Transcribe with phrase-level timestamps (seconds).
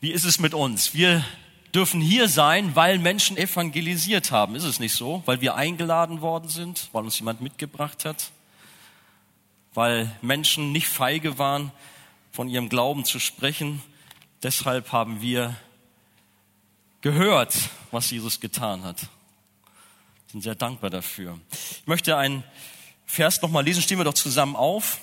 [0.00, 0.94] Wie ist es mit uns?
[0.94, 1.24] Wir
[1.74, 4.54] dürfen hier sein, weil Menschen evangelisiert haben.
[4.54, 5.24] Ist es nicht so?
[5.26, 8.30] Weil wir eingeladen worden sind, weil uns jemand mitgebracht hat,
[9.74, 11.72] weil Menschen nicht feige waren,
[12.30, 13.82] von ihrem Glauben zu sprechen.
[14.44, 15.56] Deshalb haben wir
[17.00, 17.56] gehört,
[17.90, 19.00] was Jesus getan hat.
[20.30, 21.40] Sind sehr dankbar dafür.
[21.50, 22.44] Ich möchte einen
[23.04, 23.82] Vers nochmal lesen.
[23.82, 25.00] Stehen wir doch zusammen auf.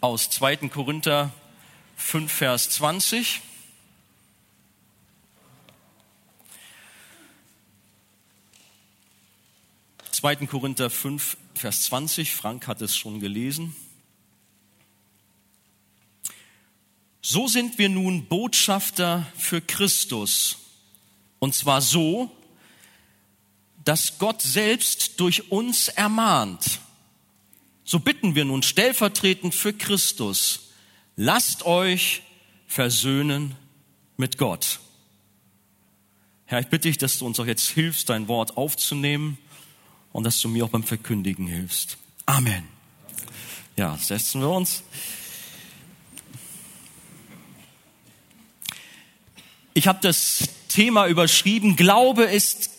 [0.00, 0.56] Aus 2.
[0.68, 1.30] Korinther
[1.96, 3.42] 5, Vers 20.
[10.18, 10.34] 2.
[10.48, 12.32] Korinther 5, Vers 20.
[12.32, 13.76] Frank hat es schon gelesen.
[17.22, 20.56] So sind wir nun Botschafter für Christus.
[21.38, 22.32] Und zwar so,
[23.84, 26.80] dass Gott selbst durch uns ermahnt.
[27.84, 30.72] So bitten wir nun stellvertretend für Christus,
[31.14, 32.22] lasst euch
[32.66, 33.54] versöhnen
[34.16, 34.80] mit Gott.
[36.44, 39.38] Herr, ich bitte dich, dass du uns auch jetzt hilfst, dein Wort aufzunehmen
[40.18, 41.96] und dass du mir auch beim Verkündigen hilfst.
[42.26, 42.64] Amen.
[43.76, 44.82] Ja, setzen wir uns.
[49.74, 52.70] Ich habe das Thema überschrieben, Glaube ist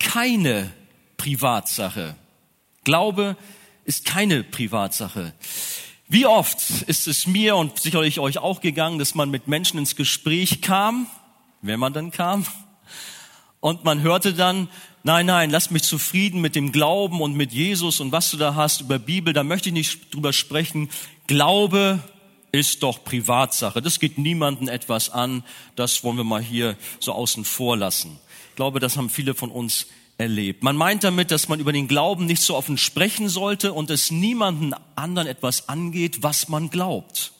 [0.00, 0.72] keine
[1.18, 2.16] Privatsache.
[2.82, 3.36] Glaube
[3.84, 5.34] ist keine Privatsache.
[6.08, 9.94] Wie oft ist es mir und sicherlich euch auch gegangen, dass man mit Menschen ins
[9.94, 11.06] Gespräch kam,
[11.62, 12.44] wenn man dann kam,
[13.60, 14.68] und man hörte dann,
[15.08, 18.54] nein, nein, lass mich zufrieden mit dem Glauben und mit Jesus und was du da
[18.54, 20.90] hast über Bibel, da möchte ich nicht drüber sprechen.
[21.26, 22.00] Glaube
[22.52, 23.80] ist doch Privatsache.
[23.80, 25.44] Das geht niemanden etwas an.
[25.76, 28.18] Das wollen wir mal hier so außen vor lassen.
[28.50, 29.86] Ich glaube, das haben viele von uns
[30.18, 30.62] erlebt.
[30.62, 34.10] Man meint damit, dass man über den Glauben nicht so offen sprechen sollte und es
[34.10, 37.32] niemanden anderen etwas angeht, was man glaubt.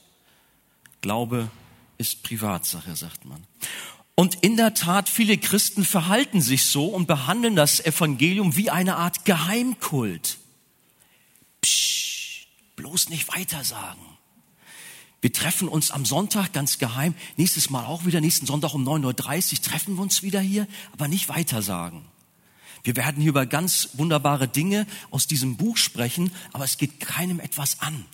[1.03, 1.51] Glaube
[1.99, 3.45] ist Privatsache, sagt man.
[4.19, 8.97] Und in der Tat, viele Christen verhalten sich so und behandeln das Evangelium wie eine
[8.97, 10.39] Art Geheimkult.
[11.61, 14.03] Psst, bloß nicht weitersagen.
[15.21, 19.53] Wir treffen uns am Sonntag ganz geheim, nächstes Mal auch wieder, nächsten Sonntag um 9.30
[19.53, 22.05] Uhr treffen wir uns wieder hier, aber nicht weitersagen.
[22.83, 27.39] Wir werden hier über ganz wunderbare Dinge aus diesem Buch sprechen, aber es geht keinem
[27.39, 28.05] etwas an.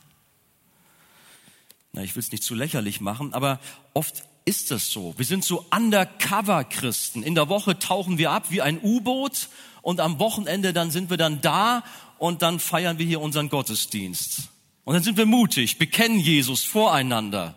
[1.94, 3.59] Na, ich will es nicht zu lächerlich machen, aber
[3.94, 5.15] oft ist das so.
[5.16, 7.22] Wir sind so Undercover-Christen.
[7.22, 9.49] In der Woche tauchen wir ab wie ein U-Boot
[9.82, 11.82] und am Wochenende dann sind wir dann da
[12.19, 14.49] und dann feiern wir hier unseren Gottesdienst.
[14.84, 17.55] Und dann sind wir mutig, bekennen Jesus voreinander.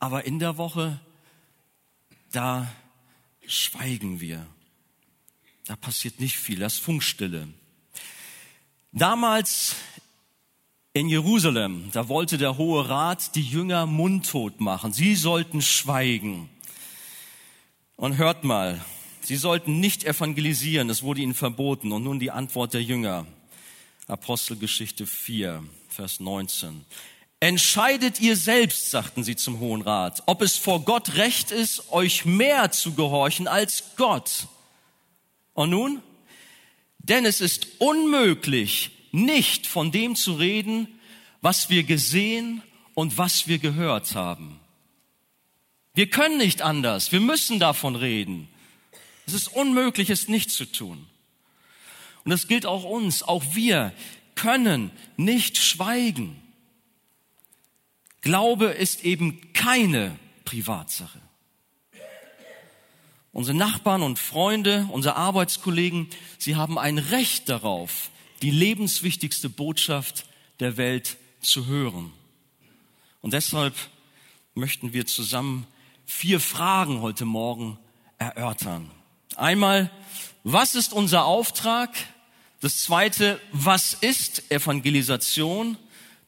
[0.00, 0.98] Aber in der Woche,
[2.32, 2.70] da
[3.46, 4.44] schweigen wir.
[5.66, 7.46] Da passiert nicht viel, das ist Funkstille.
[8.92, 9.76] Damals
[10.92, 14.92] in Jerusalem, da wollte der Hohe Rat die Jünger mundtot machen.
[14.92, 16.48] Sie sollten schweigen.
[17.96, 18.84] Und hört mal,
[19.20, 21.92] sie sollten nicht evangelisieren, das wurde ihnen verboten.
[21.92, 23.26] Und nun die Antwort der Jünger.
[24.08, 26.84] Apostelgeschichte 4, Vers 19.
[27.38, 32.24] Entscheidet ihr selbst, sagten sie zum Hohen Rat, ob es vor Gott recht ist, euch
[32.24, 34.48] mehr zu gehorchen als Gott.
[35.54, 36.02] Und nun?
[36.98, 40.88] Denn es ist unmöglich, nicht von dem zu reden,
[41.40, 42.62] was wir gesehen
[42.94, 44.60] und was wir gehört haben.
[45.94, 47.12] Wir können nicht anders.
[47.12, 48.48] Wir müssen davon reden.
[49.26, 51.06] Es ist unmöglich, es nicht zu tun.
[52.24, 53.22] Und das gilt auch uns.
[53.22, 53.92] Auch wir
[54.34, 56.40] können nicht schweigen.
[58.20, 61.20] Glaube ist eben keine Privatsache.
[63.32, 68.10] Unsere Nachbarn und Freunde, unsere Arbeitskollegen, sie haben ein Recht darauf,
[68.42, 70.26] die lebenswichtigste Botschaft
[70.60, 72.12] der Welt zu hören.
[73.20, 73.74] Und deshalb
[74.54, 75.66] möchten wir zusammen
[76.06, 77.78] vier Fragen heute Morgen
[78.18, 78.90] erörtern.
[79.36, 79.90] Einmal,
[80.44, 81.94] was ist unser Auftrag?
[82.60, 85.76] Das zweite, was ist Evangelisation?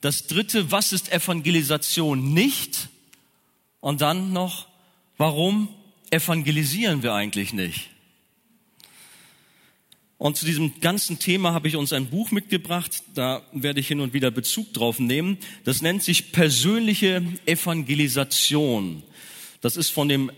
[0.00, 2.88] Das dritte, was ist Evangelisation nicht?
[3.80, 4.66] Und dann noch,
[5.18, 5.68] warum
[6.10, 7.91] evangelisieren wir eigentlich nicht?
[10.22, 13.02] Und zu diesem ganzen Thema habe ich uns ein Buch mitgebracht.
[13.16, 15.36] Da werde ich hin und wieder Bezug drauf nehmen.
[15.64, 19.02] Das nennt sich persönliche Evangelisation.
[19.62, 20.30] Das ist von dem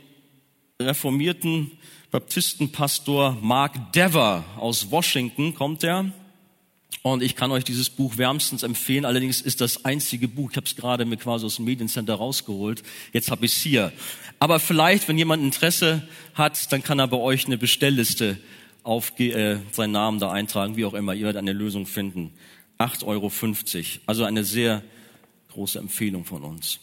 [0.81, 1.71] reformierten
[2.11, 6.11] Baptistenpastor Mark Dever aus Washington, kommt er.
[7.03, 9.05] Und ich kann euch dieses Buch wärmstens empfehlen.
[9.05, 12.83] Allerdings ist das einzige Buch, ich habe es gerade mir quasi aus dem Mediencenter rausgeholt.
[13.13, 13.93] Jetzt habe ich es hier.
[14.39, 18.39] Aber vielleicht, wenn jemand Interesse hat, dann kann er bei euch eine Bestellliste
[18.85, 21.15] auf, äh, seinen Namen da eintragen, wie auch immer.
[21.15, 22.35] Ihr werdet eine Lösung finden.
[22.79, 24.03] 8,50 Euro.
[24.07, 24.83] Also eine sehr
[25.49, 26.79] große Empfehlung von uns.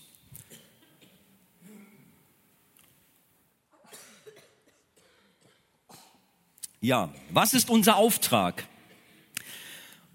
[6.82, 8.66] Ja, was ist unser Auftrag?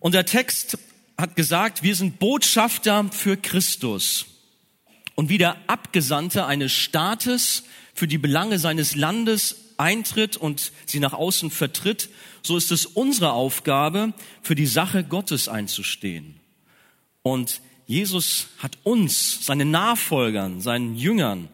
[0.01, 0.79] Unser Text
[1.17, 4.27] hat gesagt, wir sind Botschafter für Christus
[5.15, 7.63] und wie der Abgesandte eines Staates
[7.95, 12.09] für die Belange seines Landes eintritt und sie nach außen vertritt,
[12.43, 14.13] so ist es unsere Aufgabe,
[14.43, 16.41] für die Sache Gottes einzustehen.
[17.23, 21.49] Und Jesus hat uns, seinen Nachfolgern, seinen Jüngern,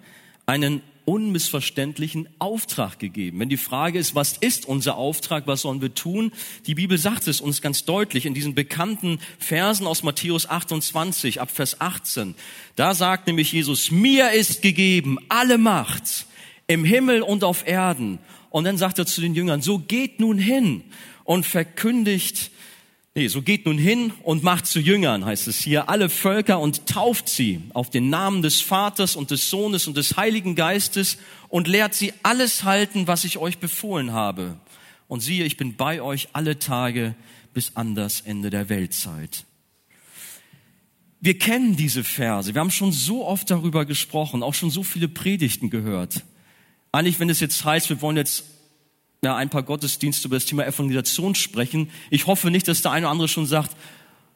[0.46, 3.40] einen unmissverständlichen Auftrag gegeben.
[3.40, 6.32] Wenn die Frage ist, was ist unser Auftrag, was sollen wir tun?
[6.66, 11.50] Die Bibel sagt es uns ganz deutlich in diesen bekannten Versen aus Matthäus 28 ab
[11.50, 12.34] Vers 18.
[12.76, 16.26] Da sagt nämlich Jesus, mir ist gegeben alle Macht
[16.72, 18.18] im Himmel und auf Erden.
[18.50, 20.82] Und dann sagt er zu den Jüngern, so geht nun hin
[21.24, 22.50] und verkündigt
[23.14, 26.86] Nee, so geht nun hin und macht zu Jüngern, heißt es hier, alle Völker und
[26.86, 31.18] tauft sie auf den Namen des Vaters und des Sohnes und des Heiligen Geistes
[31.50, 34.56] und lehrt sie alles halten, was ich euch befohlen habe.
[35.08, 37.14] Und siehe, ich bin bei euch alle Tage
[37.52, 39.44] bis an das Ende der Weltzeit.
[41.20, 42.54] Wir kennen diese Verse.
[42.54, 46.24] Wir haben schon so oft darüber gesprochen, auch schon so viele Predigten gehört.
[46.92, 48.44] Eigentlich, wenn es jetzt heißt, wir wollen jetzt
[49.24, 51.90] ja, ein paar Gottesdienste über das Thema Evangelisation sprechen.
[52.10, 53.74] Ich hoffe nicht, dass der eine oder andere schon sagt,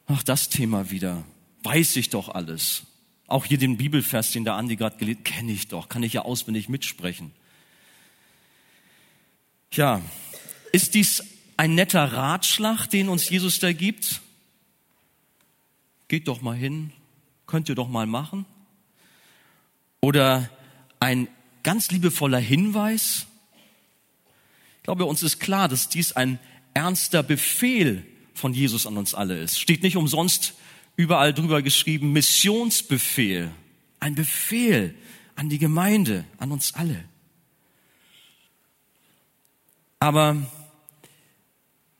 [0.07, 1.23] ach, das Thema wieder.
[1.63, 2.83] Weiß ich doch alles.
[3.27, 6.21] Auch hier den Bibelvers, den der Andi gerade gelesen kenne ich doch, kann ich ja
[6.21, 7.31] auswendig mitsprechen.
[9.69, 10.01] Tja,
[10.71, 11.23] ist dies
[11.57, 14.21] ein netter Ratschlag, den uns Jesus da gibt?
[16.07, 16.93] Geht doch mal hin,
[17.45, 18.45] könnt ihr doch mal machen.
[19.99, 20.49] Oder
[21.01, 21.27] ein
[21.67, 23.27] ganz liebevoller Hinweis,
[24.87, 26.39] glaube, uns ist klar, dass dies ein
[26.73, 29.59] ernster Befehl von Jesus an uns alle ist.
[29.59, 30.53] Steht nicht umsonst
[30.95, 33.51] überall drüber geschrieben, Missionsbefehl.
[33.99, 34.95] Ein Befehl
[35.35, 37.03] an die Gemeinde, an uns alle.
[39.99, 40.37] Aber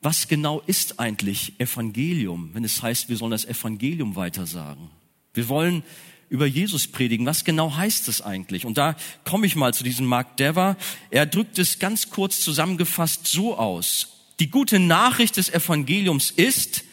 [0.00, 4.88] was genau ist eigentlich Evangelium, wenn es heißt, wir sollen das Evangelium weitersagen?
[5.34, 5.82] Wir wollen
[6.30, 7.26] über Jesus predigen.
[7.26, 8.64] Was genau heißt das eigentlich?
[8.64, 10.76] Und da komme ich mal zu diesem Mark Dever.
[11.10, 14.08] Er drückt es ganz kurz zusammengefasst so aus.
[14.40, 16.84] Die gute Nachricht des Evangeliums ist,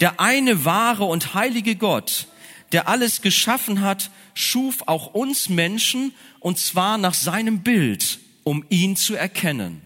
[0.00, 2.28] der eine wahre und heilige Gott,
[2.72, 8.96] der alles geschaffen hat, schuf auch uns Menschen und zwar nach seinem Bild, um ihn
[8.96, 9.82] zu erkennen.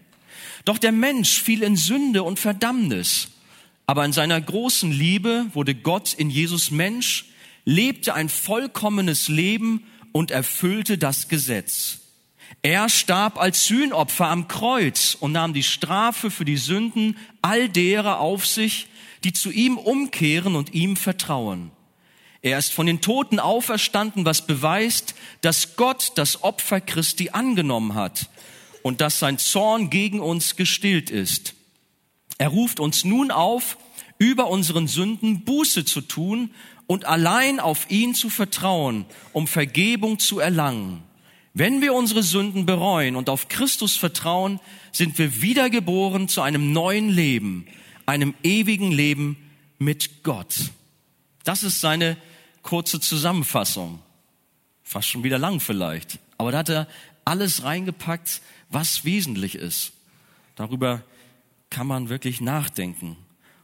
[0.65, 3.29] Doch der Mensch fiel in Sünde und Verdammnis.
[3.87, 7.25] Aber in seiner großen Liebe wurde Gott in Jesus Mensch
[7.69, 11.99] lebte ein vollkommenes Leben und erfüllte das Gesetz.
[12.63, 18.21] Er starb als Sühnopfer am Kreuz und nahm die Strafe für die Sünden all derer
[18.21, 18.87] auf sich,
[19.23, 21.71] die zu ihm umkehren und ihm vertrauen.
[22.41, 28.31] Er ist von den Toten auferstanden, was beweist, dass Gott das Opfer Christi angenommen hat
[28.83, 31.53] und dass sein Zorn gegen uns gestillt ist.
[32.39, 33.77] Er ruft uns nun auf,
[34.19, 36.51] über unseren Sünden Buße zu tun
[36.89, 41.05] und allein auf ihn zu vertrauen, um Vergebung zu erlangen.
[41.53, 44.59] Wenn wir unsere Sünden bereuen und auf Christus vertrauen,
[44.91, 47.67] sind wir wiedergeboren zu einem neuen Leben,
[48.07, 49.37] einem ewigen Leben
[49.79, 50.71] mit Gott.
[51.45, 52.17] Das ist seine
[52.63, 54.01] kurze Zusammenfassung.
[54.83, 56.19] Fast schon wieder lang vielleicht.
[56.39, 56.89] Aber da hat er
[57.27, 58.41] alles reingepackt,
[58.71, 59.93] was wesentlich ist.
[60.55, 61.03] Darüber
[61.69, 63.17] kann man wirklich nachdenken.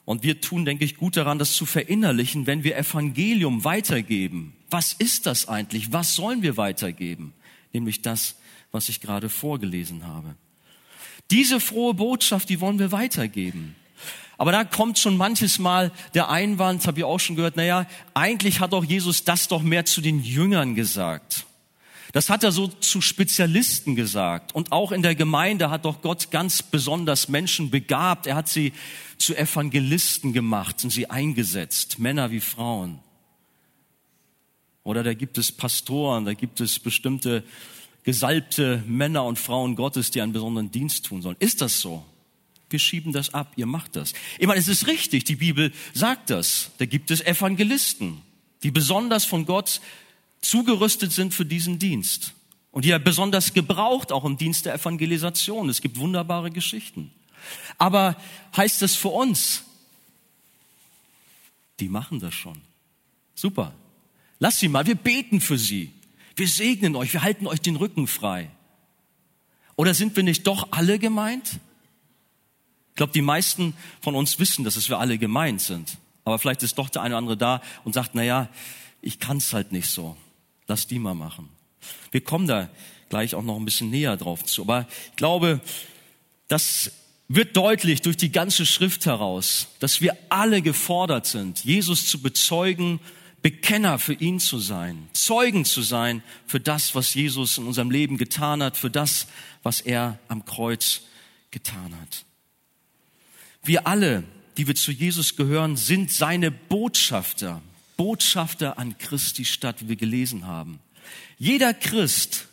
[0.05, 4.55] Und wir tun, denke ich, gut daran, das zu verinnerlichen, wenn wir Evangelium weitergeben.
[4.71, 5.93] Was ist das eigentlich?
[5.93, 7.33] Was sollen wir weitergeben?
[7.73, 8.37] Nämlich das,
[8.71, 10.35] was ich gerade vorgelesen habe.
[11.31, 13.77] Diese frohe Botschaft, die wollen wir weitergeben.
[14.37, 18.61] Aber da kommt schon manches Mal der Einwand, habe ich auch schon gehört, naja, eigentlich
[18.61, 21.47] hat doch Jesus das doch mehr zu den Jüngern gesagt.
[22.15, 24.55] Das hat er so zu Spezialisten gesagt.
[24.55, 28.29] Und auch in der Gemeinde hat doch Gott ganz besonders Menschen begabt.
[28.29, 28.73] Er hat sie
[29.19, 33.01] zu Evangelisten gemacht und sie eingesetzt, Männer wie Frauen.
[34.85, 37.43] Oder da gibt es Pastoren, da gibt es bestimmte
[38.05, 41.37] gesalbte Männer und Frauen Gottes, die einen besonderen Dienst tun sollen.
[41.41, 42.05] Ist das so?
[42.71, 44.13] Wir schieben das ab, ihr macht das.
[44.39, 46.71] Ich meine, es ist richtig, die Bibel sagt das.
[46.79, 48.23] Da gibt es Evangelisten,
[48.63, 49.81] die besonders von Gott
[50.45, 52.35] zugerüstet sind für diesen Dienst.
[52.71, 55.69] Und die er besonders gebraucht, auch im Dienst der Evangelisation.
[55.69, 57.13] Es gibt wunderbare Geschichten.
[57.79, 58.17] Aber
[58.57, 59.65] heißt es für uns,
[61.81, 62.61] die machen das schon.
[63.35, 63.73] Super.
[64.39, 65.93] Lass sie mal, wir beten für sie.
[66.37, 68.51] Wir segnen euch, wir halten euch den Rücken frei.
[69.77, 71.61] Oder sind wir nicht doch alle gemeint?
[72.91, 75.99] Ich glaube, die meisten von uns wissen, dass es wir alle gemeint sind.
[76.25, 78.49] Aber vielleicht ist doch der eine oder andere da und sagt, na ja,
[79.01, 80.17] ich kann's halt nicht so.
[80.67, 81.49] Lass die mal machen.
[82.11, 82.71] Wir kommen da
[83.09, 84.63] gleich auch noch ein bisschen näher drauf zu.
[84.63, 85.61] Aber ich glaube,
[86.49, 86.91] dass
[87.29, 93.01] wird deutlich durch die ganze Schrift heraus, dass wir alle gefordert sind, Jesus zu bezeugen,
[93.43, 98.17] Bekenner für ihn zu sein, Zeugen zu sein für das, was Jesus in unserem Leben
[98.17, 99.27] getan hat, für das,
[99.63, 101.03] was er am Kreuz
[101.51, 102.25] getan hat.
[103.63, 104.25] Wir alle,
[104.57, 107.63] die wir zu Jesus gehören, sind seine Botschafter,
[107.97, 110.81] Botschafter an Christi Stadt, wie wir gelesen haben.
[111.39, 112.47] Jeder Christ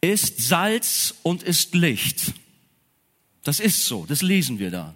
[0.00, 2.34] ist Salz und ist Licht.
[3.44, 4.94] Das ist so, das lesen wir da.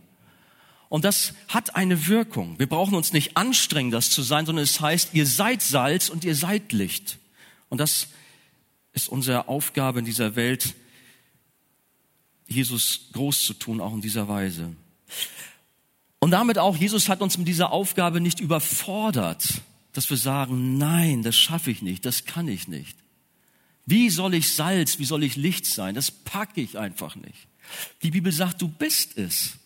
[0.89, 2.59] Und das hat eine Wirkung.
[2.59, 6.25] Wir brauchen uns nicht anstrengen, das zu sein, sondern es heißt, ihr seid Salz und
[6.25, 7.19] ihr seid Licht.
[7.69, 8.09] Und das
[8.93, 10.75] ist unsere Aufgabe in dieser Welt,
[12.47, 14.75] Jesus groß zu tun, auch in dieser Weise.
[16.19, 19.47] Und damit auch, Jesus hat uns mit dieser Aufgabe nicht überfordert,
[19.93, 22.97] dass wir sagen, nein, das schaffe ich nicht, das kann ich nicht.
[23.87, 25.95] Wie soll ich Salz, wie soll ich Licht sein?
[25.95, 27.47] Das packe ich einfach nicht.
[28.03, 29.59] Die Bibel sagt, du bist es.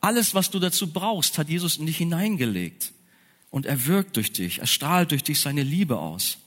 [0.00, 2.92] Alles, was du dazu brauchst, hat Jesus in dich hineingelegt.
[3.50, 6.38] Und er wirkt durch dich, er strahlt durch dich seine Liebe aus.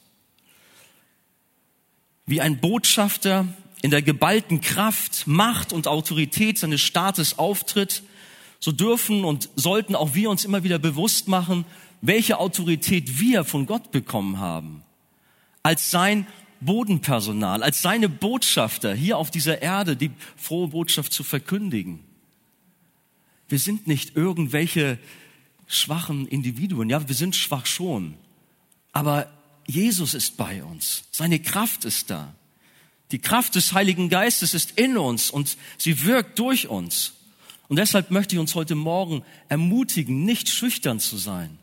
[2.26, 3.48] Wie ein Botschafter
[3.82, 8.04] in der geballten Kraft, Macht und Autorität seines Staates auftritt,
[8.64, 11.66] so dürfen und sollten auch wir uns immer wieder bewusst machen,
[12.00, 14.84] welche Autorität wir von Gott bekommen haben.
[15.64, 16.26] Als sein
[16.62, 22.00] Bodenpersonal, als seine Botschafter hier auf dieser Erde die frohe Botschaft zu verkündigen.
[23.50, 24.98] Wir sind nicht irgendwelche
[25.68, 26.90] schwachen Individuen.
[26.90, 28.14] Ja, wir sind schwach schon.
[28.94, 29.30] Aber
[29.68, 31.04] Jesus ist bei uns.
[31.12, 32.34] Seine Kraft ist da.
[33.12, 37.12] Die Kraft des Heiligen Geistes ist in uns und sie wirkt durch uns.
[37.68, 41.58] Und deshalb möchte ich uns heute Morgen ermutigen, nicht schüchtern zu sein,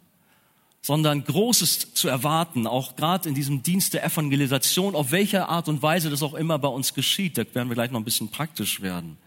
[0.83, 5.83] sondern Großes zu erwarten, auch gerade in diesem Dienst der Evangelisation, auf welche Art und
[5.83, 7.37] Weise das auch immer bei uns geschieht.
[7.37, 9.19] Da werden wir gleich noch ein bisschen praktisch werden.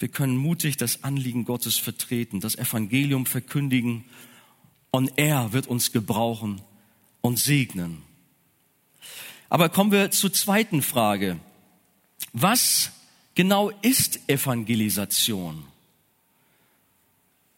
[0.00, 4.04] Wir können mutig das Anliegen Gottes vertreten, das Evangelium verkündigen
[4.90, 6.62] und er wird uns gebrauchen
[7.20, 8.02] und segnen.
[9.48, 11.38] Aber kommen wir zur zweiten Frage.
[12.32, 12.92] Was
[13.34, 15.64] genau ist Evangelisation?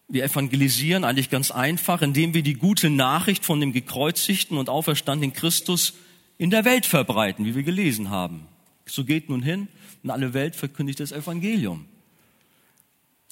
[0.08, 5.32] Wir evangelisieren eigentlich ganz einfach, indem wir die gute Nachricht von dem gekreuzigten und auferstandenen
[5.32, 5.94] Christus
[6.36, 8.46] in der Welt verbreiten, wie wir gelesen haben.
[8.84, 9.68] So geht nun hin
[10.02, 11.86] in alle Welt verkündigt das Evangelium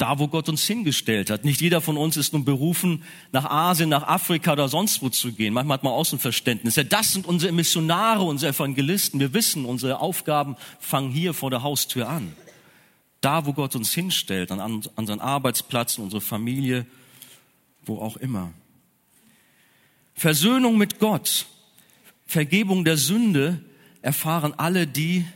[0.00, 1.44] da, wo Gott uns hingestellt hat.
[1.44, 5.32] Nicht jeder von uns ist nun berufen, nach Asien, nach Afrika oder sonst wo zu
[5.32, 5.52] gehen.
[5.52, 6.76] Manchmal hat man Außenverständnis.
[6.76, 9.20] Ja, das sind unsere Missionare, unsere Evangelisten.
[9.20, 12.32] Wir wissen, unsere Aufgaben fangen hier vor der Haustür an.
[13.20, 16.86] Da, wo Gott uns hinstellt, an unseren Arbeitsplatz, unsere Familie,
[17.84, 18.52] wo auch immer.
[20.14, 21.46] Versöhnung mit Gott,
[22.24, 23.62] Vergebung der Sünde
[24.00, 25.26] erfahren alle die,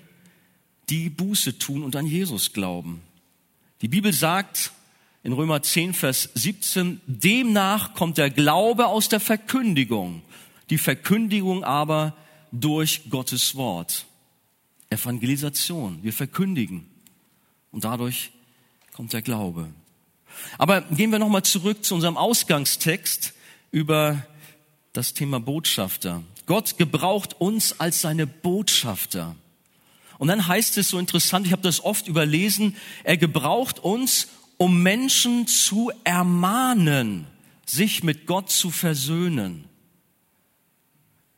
[0.88, 3.02] die Buße tun und an Jesus glauben.
[3.84, 4.72] Die Bibel sagt
[5.24, 10.22] in Römer 10, Vers 17, demnach kommt der Glaube aus der Verkündigung,
[10.70, 12.16] die Verkündigung aber
[12.50, 14.06] durch Gottes Wort.
[14.88, 16.86] Evangelisation, wir verkündigen
[17.72, 18.30] und dadurch
[18.94, 19.68] kommt der Glaube.
[20.56, 23.34] Aber gehen wir nochmal zurück zu unserem Ausgangstext
[23.70, 24.26] über
[24.94, 26.22] das Thema Botschafter.
[26.46, 29.36] Gott gebraucht uns als seine Botschafter.
[30.18, 34.82] Und dann heißt es so interessant, ich habe das oft überlesen, er gebraucht uns, um
[34.82, 37.26] Menschen zu ermahnen,
[37.66, 39.64] sich mit Gott zu versöhnen.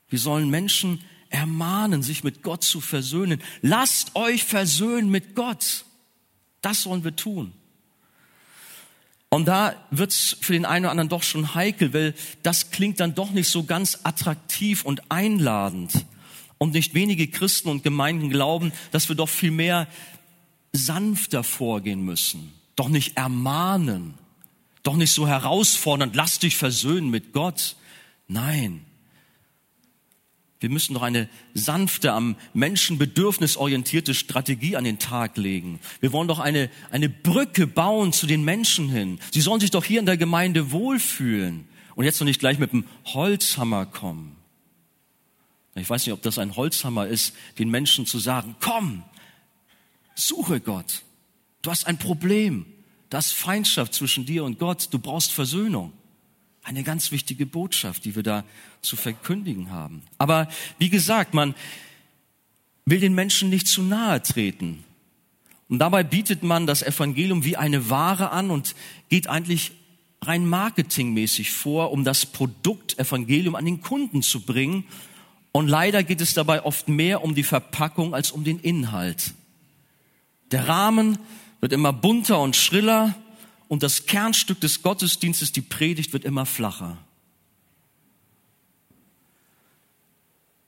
[0.09, 3.43] Wir sollen Menschen ermahnen, sich mit Gott zu versöhnen.
[3.63, 5.85] Lasst euch versöhnen mit Gott.
[6.63, 7.53] Das sollen wir tun.
[9.29, 13.15] Und da wird's für den einen oder anderen doch schon heikel, weil das klingt dann
[13.15, 15.93] doch nicht so ganz attraktiv und einladend.
[16.59, 19.89] Und nicht wenige Christen und Gemeinden glauben, dass wir doch viel mehr
[20.73, 24.15] sanfter vorgehen müssen, doch nicht ermahnen,
[24.83, 27.77] doch nicht so herausfordernd, lass dich versöhnen mit Gott.
[28.29, 28.85] Nein.
[30.59, 35.81] Wir müssen doch eine sanfte, am Menschenbedürfnis orientierte Strategie an den Tag legen.
[36.01, 39.19] Wir wollen doch eine, eine Brücke bauen zu den Menschen hin.
[39.33, 42.73] Sie sollen sich doch hier in der Gemeinde wohlfühlen und jetzt noch nicht gleich mit
[42.73, 44.36] dem Holzhammer kommen.
[45.77, 49.03] Ich weiß nicht, ob das ein Holzhammer ist, den Menschen zu sagen, komm,
[50.15, 51.03] suche Gott.
[51.63, 52.67] Du hast ein Problem.
[53.11, 54.89] Das Feindschaft zwischen dir und Gott.
[54.91, 55.93] Du brauchst Versöhnung.
[56.63, 58.45] Eine ganz wichtige Botschaft, die wir da
[58.81, 60.03] zu verkündigen haben.
[60.19, 61.55] Aber wie gesagt, man
[62.87, 64.83] will den Menschen nicht zu nahe treten.
[65.69, 68.75] Und dabei bietet man das Evangelium wie eine Ware an und
[69.09, 69.73] geht eigentlich
[70.23, 74.85] rein marketingmäßig vor, um das Produkt Evangelium an den Kunden zu bringen
[75.57, 79.33] und leider geht es dabei oft mehr um die Verpackung als um den Inhalt.
[80.51, 81.19] Der Rahmen
[81.63, 83.15] wird immer bunter und schriller
[83.67, 86.99] und das Kernstück des Gottesdienstes, die Predigt, wird immer flacher.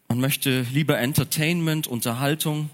[0.09, 2.71] Man möchte lieber Entertainment, Unterhaltung,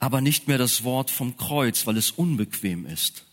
[0.00, 3.24] aber nicht mehr das Wort vom Kreuz, weil es unbequem ist.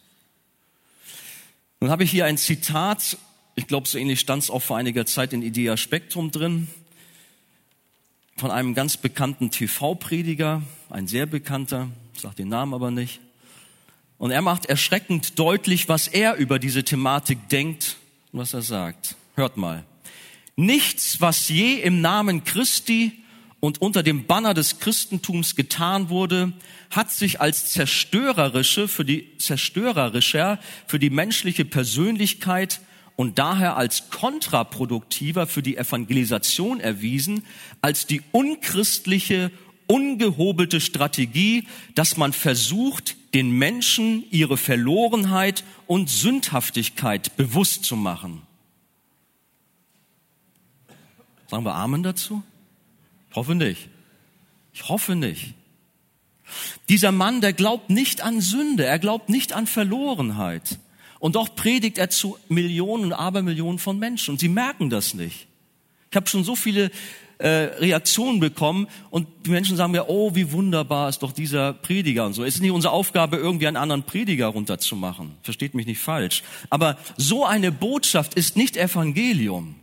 [1.82, 3.18] Nun habe ich hier ein Zitat,
[3.56, 6.70] ich glaube, so ähnlich stand es auch vor einiger Zeit in Idea Spektrum drin,
[8.42, 13.20] von einem ganz bekannten TV-Prediger, ein sehr bekannter, sagt den Namen aber nicht.
[14.18, 17.98] Und er macht erschreckend deutlich, was er über diese Thematik denkt
[18.32, 19.16] und was er sagt.
[19.36, 19.86] Hört mal.
[20.56, 23.12] Nichts, was je im Namen Christi
[23.60, 26.52] und unter dem Banner des Christentums getan wurde,
[26.90, 30.58] hat sich als zerstörerische für die zerstörerischer
[30.88, 32.82] für die menschliche Persönlichkeit
[33.22, 37.44] und daher als kontraproduktiver für die Evangelisation erwiesen
[37.80, 39.52] als die unchristliche,
[39.86, 48.42] ungehobelte Strategie, dass man versucht, den Menschen ihre Verlorenheit und Sündhaftigkeit bewusst zu machen.
[51.48, 52.42] Sagen wir Amen dazu?
[53.30, 53.88] Ich hoffe nicht.
[54.74, 55.54] Ich hoffe nicht.
[56.90, 60.80] Dieser Mann, der glaubt nicht an Sünde, er glaubt nicht an Verlorenheit.
[61.22, 65.46] Und doch predigt er zu Millionen und Abermillionen von Menschen und sie merken das nicht.
[66.10, 66.90] Ich habe schon so viele
[67.38, 72.26] äh, Reaktionen bekommen und die Menschen sagen mir, oh, wie wunderbar ist doch dieser Prediger
[72.26, 72.44] und so.
[72.44, 75.36] Es ist nicht unsere Aufgabe, irgendwie einen anderen Prediger runterzumachen.
[75.44, 76.42] Versteht mich nicht falsch.
[76.72, 79.76] Aber so eine Botschaft ist nicht Evangelium.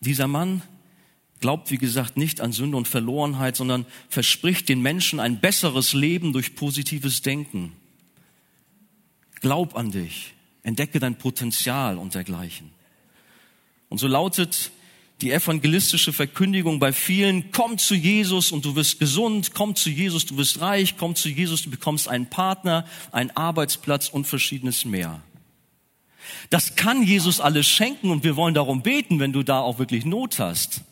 [0.00, 0.60] Dieser Mann
[1.40, 6.32] glaubt, wie gesagt, nicht an Sünde und Verlorenheit, sondern verspricht den Menschen ein besseres Leben
[6.32, 7.72] durch positives Denken.
[9.40, 12.70] Glaub an dich, entdecke dein Potenzial und dergleichen.
[13.88, 14.70] Und so lautet
[15.20, 20.26] die evangelistische Verkündigung bei vielen, komm zu Jesus und du wirst gesund, komm zu Jesus,
[20.26, 25.22] du wirst reich, komm zu Jesus, du bekommst einen Partner, einen Arbeitsplatz und verschiedenes mehr.
[26.48, 30.04] Das kann Jesus alles schenken und wir wollen darum beten, wenn du da auch wirklich
[30.04, 30.82] Not hast.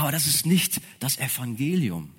[0.00, 2.10] Aber das ist nicht das Evangelium.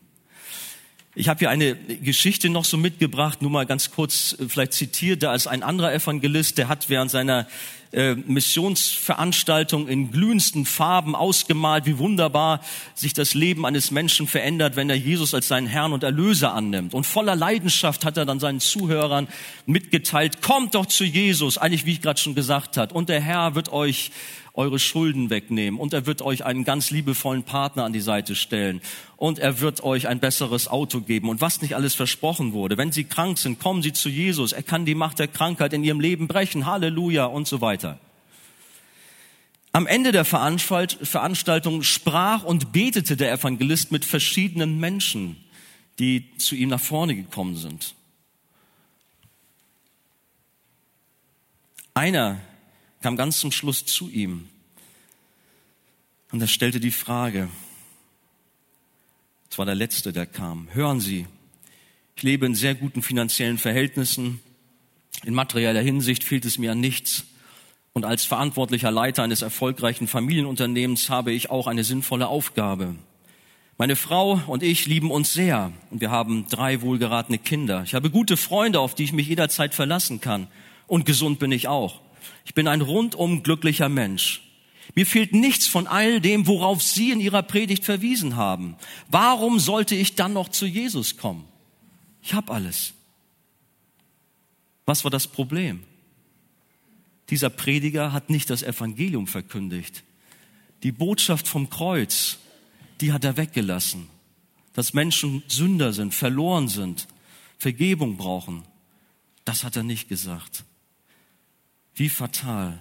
[1.15, 5.23] Ich habe hier eine Geschichte noch so mitgebracht, nur mal ganz kurz äh, vielleicht zitiert,
[5.23, 7.47] da ist ein anderer Evangelist, der hat während seiner
[7.91, 12.61] äh, Missionsveranstaltung in glühendsten Farben ausgemalt, wie wunderbar
[12.93, 16.93] sich das Leben eines Menschen verändert, wenn er Jesus als seinen Herrn und Erlöser annimmt.
[16.93, 19.27] Und voller Leidenschaft hat er dann seinen Zuhörern
[19.65, 23.55] mitgeteilt, kommt doch zu Jesus, eigentlich wie ich gerade schon gesagt hat, und der Herr
[23.55, 24.11] wird euch
[24.53, 28.81] eure Schulden wegnehmen und er wird euch einen ganz liebevollen Partner an die Seite stellen
[29.17, 32.77] und er wird euch ein besseres Auto geben und was nicht alles versprochen wurde.
[32.77, 34.51] Wenn sie krank sind, kommen sie zu Jesus.
[34.51, 36.65] Er kann die Macht der Krankheit in ihrem Leben brechen.
[36.65, 37.99] Halleluja und so weiter.
[39.73, 45.37] Am Ende der Veranstaltung sprach und betete der Evangelist mit verschiedenen Menschen,
[45.97, 47.95] die zu ihm nach vorne gekommen sind.
[51.93, 52.41] Einer
[53.01, 54.47] kam ganz zum Schluss zu ihm
[56.31, 57.49] und er stellte die Frage,
[59.49, 61.27] es war der Letzte, der kam, hören Sie,
[62.15, 64.39] ich lebe in sehr guten finanziellen Verhältnissen,
[65.25, 67.25] in materieller Hinsicht fehlt es mir an nichts
[67.93, 72.95] und als verantwortlicher Leiter eines erfolgreichen Familienunternehmens habe ich auch eine sinnvolle Aufgabe.
[73.77, 77.81] Meine Frau und ich lieben uns sehr und wir haben drei wohlgeratene Kinder.
[77.83, 80.47] Ich habe gute Freunde, auf die ich mich jederzeit verlassen kann
[80.87, 81.99] und gesund bin ich auch.
[82.45, 84.41] Ich bin ein rundum glücklicher Mensch.
[84.95, 88.75] Mir fehlt nichts von all dem, worauf Sie in Ihrer Predigt verwiesen haben.
[89.09, 91.45] Warum sollte ich dann noch zu Jesus kommen?
[92.21, 92.93] Ich habe alles.
[94.85, 95.83] Was war das Problem?
[97.29, 100.03] Dieser Prediger hat nicht das Evangelium verkündigt.
[100.83, 102.39] Die Botschaft vom Kreuz,
[102.99, 104.07] die hat er weggelassen.
[104.73, 107.07] Dass Menschen Sünder sind, verloren sind,
[107.57, 108.63] Vergebung brauchen.
[109.45, 110.65] Das hat er nicht gesagt.
[111.95, 112.79] Wie fatal.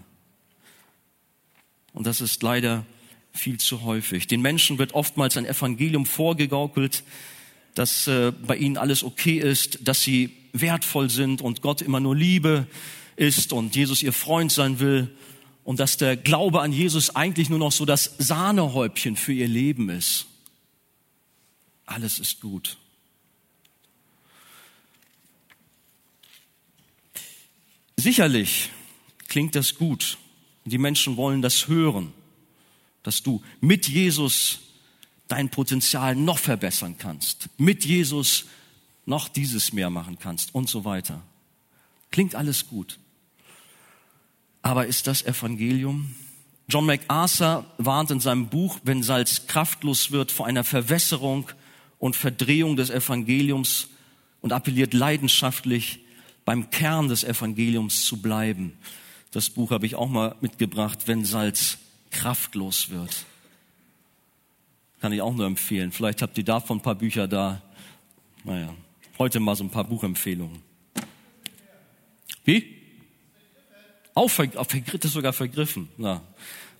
[1.93, 2.85] Und das ist leider
[3.33, 4.27] viel zu häufig.
[4.27, 7.03] Den Menschen wird oftmals ein Evangelium vorgegaukelt,
[7.75, 12.17] dass äh, bei ihnen alles okay ist, dass sie wertvoll sind und Gott immer nur
[12.17, 12.67] Liebe
[13.17, 15.15] ist und Jesus ihr Freund sein will
[15.65, 19.89] und dass der Glaube an Jesus eigentlich nur noch so das Sahnehäubchen für ihr Leben
[19.89, 20.27] ist.
[21.87, 22.77] Alles ist gut.
[27.97, 28.71] Sicherlich
[29.31, 30.19] klingt das gut.
[30.67, 32.13] Die Menschen wollen das hören,
[33.03, 34.61] dass du mit Jesus
[35.29, 38.45] dein Potenzial noch verbessern kannst, mit Jesus
[39.07, 41.23] noch dieses mehr machen kannst und so weiter.
[42.11, 42.99] Klingt alles gut.
[44.61, 46.15] Aber ist das Evangelium?
[46.69, 51.49] John MacArthur warnt in seinem Buch, wenn Salz kraftlos wird, vor einer Verwässerung
[51.99, 53.89] und Verdrehung des Evangeliums
[54.41, 56.01] und appelliert leidenschaftlich,
[56.45, 58.77] beim Kern des Evangeliums zu bleiben.
[59.31, 61.79] Das Buch habe ich auch mal mitgebracht, wenn Salz
[62.11, 63.25] kraftlos wird.
[65.01, 65.93] Kann ich auch nur empfehlen.
[65.93, 67.63] Vielleicht habt ihr davon ein paar Bücher da.
[68.45, 68.75] Naja,
[69.19, 70.63] heute mal so ein paar Buchempfehlungen.
[72.45, 72.77] Wie?
[74.15, 75.89] Auch vergriffen, ist sogar vergriffen.
[75.99, 76.23] Ja.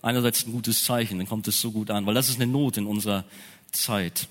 [0.01, 2.77] Einerseits ein gutes Zeichen, dann kommt es so gut an, weil das ist eine Not
[2.77, 3.23] in unserer
[3.71, 4.27] Zeit.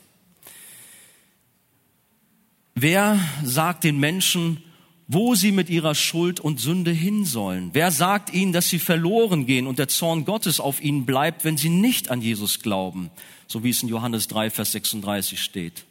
[2.75, 4.63] Wer sagt den Menschen,
[5.13, 7.71] wo sie mit ihrer Schuld und Sünde hin sollen?
[7.73, 11.57] Wer sagt ihnen, dass sie verloren gehen und der Zorn Gottes auf ihnen bleibt, wenn
[11.57, 13.11] sie nicht an Jesus glauben?
[13.49, 15.85] So wie es in Johannes 3, Vers 36 steht.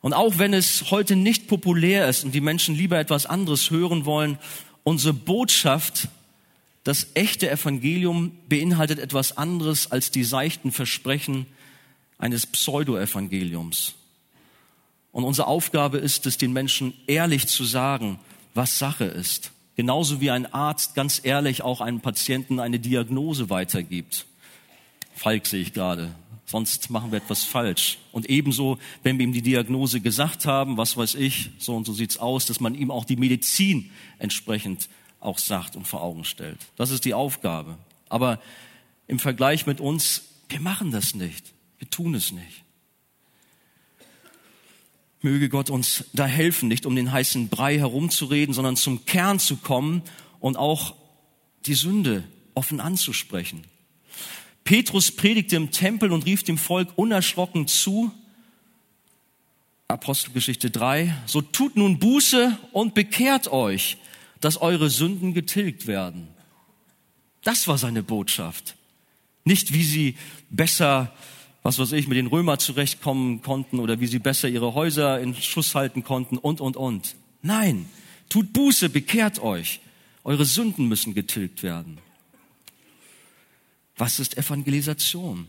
[0.00, 4.06] Und auch wenn es heute nicht populär ist und die Menschen lieber etwas anderes hören
[4.06, 4.38] wollen,
[4.82, 6.08] unsere Botschaft,
[6.84, 11.44] das echte Evangelium beinhaltet etwas anderes als die seichten Versprechen
[12.16, 13.94] eines Pseudo-Evangeliums.
[15.14, 18.18] Und unsere Aufgabe ist es, den Menschen ehrlich zu sagen,
[18.52, 19.52] was Sache ist.
[19.76, 24.26] Genauso wie ein Arzt ganz ehrlich auch einem Patienten eine Diagnose weitergibt.
[25.14, 26.14] Falk sehe ich gerade
[26.46, 27.98] sonst machen wir etwas falsch.
[28.12, 31.92] Und ebenso, wenn wir ihm die Diagnose gesagt haben, was weiß ich, so und so
[31.92, 34.88] sieht's aus, dass man ihm auch die Medizin entsprechend
[35.20, 36.58] auch sagt und vor Augen stellt.
[36.76, 37.78] Das ist die Aufgabe.
[38.08, 38.40] Aber
[39.06, 41.52] im Vergleich mit uns, wir machen das nicht.
[41.78, 42.63] Wir tun es nicht.
[45.24, 49.56] Möge Gott uns da helfen, nicht um den heißen Brei herumzureden, sondern zum Kern zu
[49.56, 50.02] kommen
[50.38, 50.94] und auch
[51.66, 53.64] die Sünde offen anzusprechen.
[54.64, 58.12] Petrus predigte im Tempel und rief dem Volk unerschrocken zu,
[59.88, 63.98] Apostelgeschichte 3, so tut nun Buße und bekehrt euch,
[64.40, 66.28] dass eure Sünden getilgt werden.
[67.42, 68.76] Das war seine Botschaft.
[69.44, 70.16] Nicht, wie sie
[70.50, 71.14] besser,
[71.64, 75.34] was weiß ich, mit den Römern zurechtkommen konnten oder wie sie besser ihre Häuser in
[75.34, 77.16] Schuss halten konnten und, und, und.
[77.40, 77.86] Nein,
[78.28, 79.80] tut Buße, bekehrt euch.
[80.24, 81.98] Eure Sünden müssen getilgt werden.
[83.96, 85.48] Was ist Evangelisation?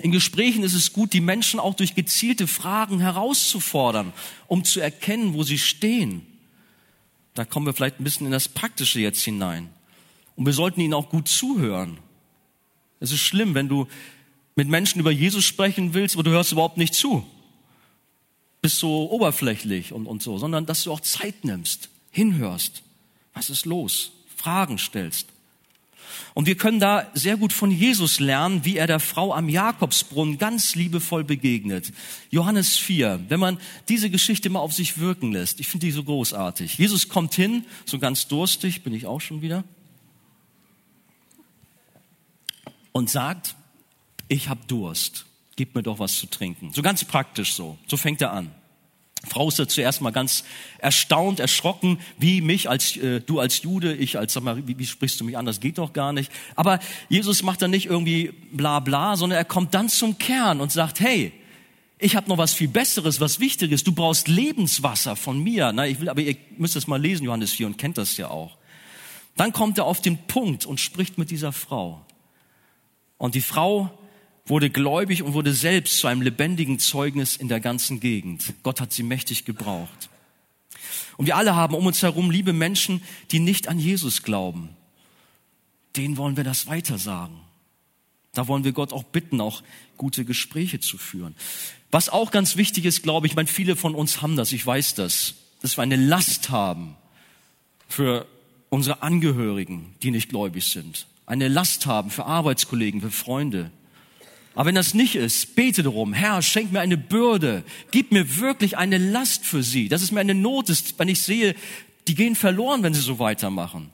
[0.00, 4.14] In Gesprächen ist es gut, die Menschen auch durch gezielte Fragen herauszufordern,
[4.46, 6.26] um zu erkennen, wo sie stehen.
[7.34, 9.68] Da kommen wir vielleicht ein bisschen in das Praktische jetzt hinein.
[10.36, 11.98] Und wir sollten ihnen auch gut zuhören.
[13.00, 13.86] Es ist schlimm, wenn du
[14.56, 17.24] mit Menschen über Jesus sprechen willst, aber du hörst überhaupt nicht zu.
[18.62, 22.82] Bist so oberflächlich und, und so, sondern dass du auch Zeit nimmst, hinhörst.
[23.34, 24.12] Was ist los?
[24.34, 25.28] Fragen stellst.
[26.32, 30.38] Und wir können da sehr gut von Jesus lernen, wie er der Frau am Jakobsbrunnen
[30.38, 31.92] ganz liebevoll begegnet.
[32.30, 36.04] Johannes 4, wenn man diese Geschichte mal auf sich wirken lässt, ich finde die so
[36.04, 36.78] großartig.
[36.78, 39.64] Jesus kommt hin, so ganz durstig, bin ich auch schon wieder,
[42.92, 43.56] und sagt,
[44.28, 46.72] ich habe Durst, gib mir doch was zu trinken.
[46.72, 48.50] So ganz praktisch so, so fängt er an.
[49.28, 50.44] Frau ist da zuerst mal ganz
[50.78, 54.86] erstaunt, erschrocken, wie mich als äh, du als Jude, ich als sag mal, wie, wie
[54.86, 55.46] sprichst du mich an?
[55.46, 56.30] Das geht doch gar nicht.
[56.54, 60.70] Aber Jesus macht dann nicht irgendwie bla bla, sondern er kommt dann zum Kern und
[60.70, 61.32] sagt: Hey,
[61.98, 63.82] ich habe noch was viel Besseres, was Wichtiges.
[63.82, 65.72] Du brauchst Lebenswasser von mir.
[65.72, 68.28] Na, ich will, aber ihr müsst es mal lesen, Johannes 4 und kennt das ja
[68.28, 68.56] auch.
[69.36, 72.04] Dann kommt er auf den Punkt und spricht mit dieser Frau.
[73.18, 73.90] Und die Frau
[74.46, 78.54] wurde gläubig und wurde selbst zu einem lebendigen Zeugnis in der ganzen Gegend.
[78.62, 80.08] Gott hat sie mächtig gebraucht.
[81.16, 84.70] Und wir alle haben um uns herum liebe Menschen, die nicht an Jesus glauben.
[85.96, 87.36] Denen wollen wir das weitersagen.
[88.34, 89.62] Da wollen wir Gott auch bitten, auch
[89.96, 91.34] gute Gespräche zu führen.
[91.90, 94.66] Was auch ganz wichtig ist, glaube ich, ich meine, viele von uns haben das, ich
[94.66, 96.96] weiß das, dass wir eine Last haben
[97.88, 98.26] für
[98.68, 101.06] unsere Angehörigen, die nicht gläubig sind.
[101.24, 103.70] Eine Last haben für Arbeitskollegen, für Freunde.
[104.56, 108.78] Aber wenn das nicht ist, bete darum, Herr, schenk mir eine Bürde, gib mir wirklich
[108.78, 111.54] eine Last für sie, dass es mir eine Not ist, wenn ich sehe,
[112.08, 113.90] die gehen verloren, wenn sie so weitermachen.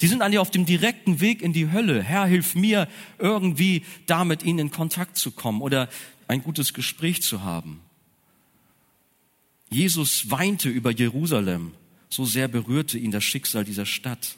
[0.00, 2.00] Die sind alle auf dem direkten Weg in die Hölle.
[2.00, 2.86] Herr, hilf mir,
[3.18, 5.88] irgendwie da mit ihnen in Kontakt zu kommen oder
[6.28, 7.80] ein gutes Gespräch zu haben.
[9.68, 11.72] Jesus weinte über Jerusalem.
[12.08, 14.36] So sehr berührte ihn das Schicksal dieser Stadt.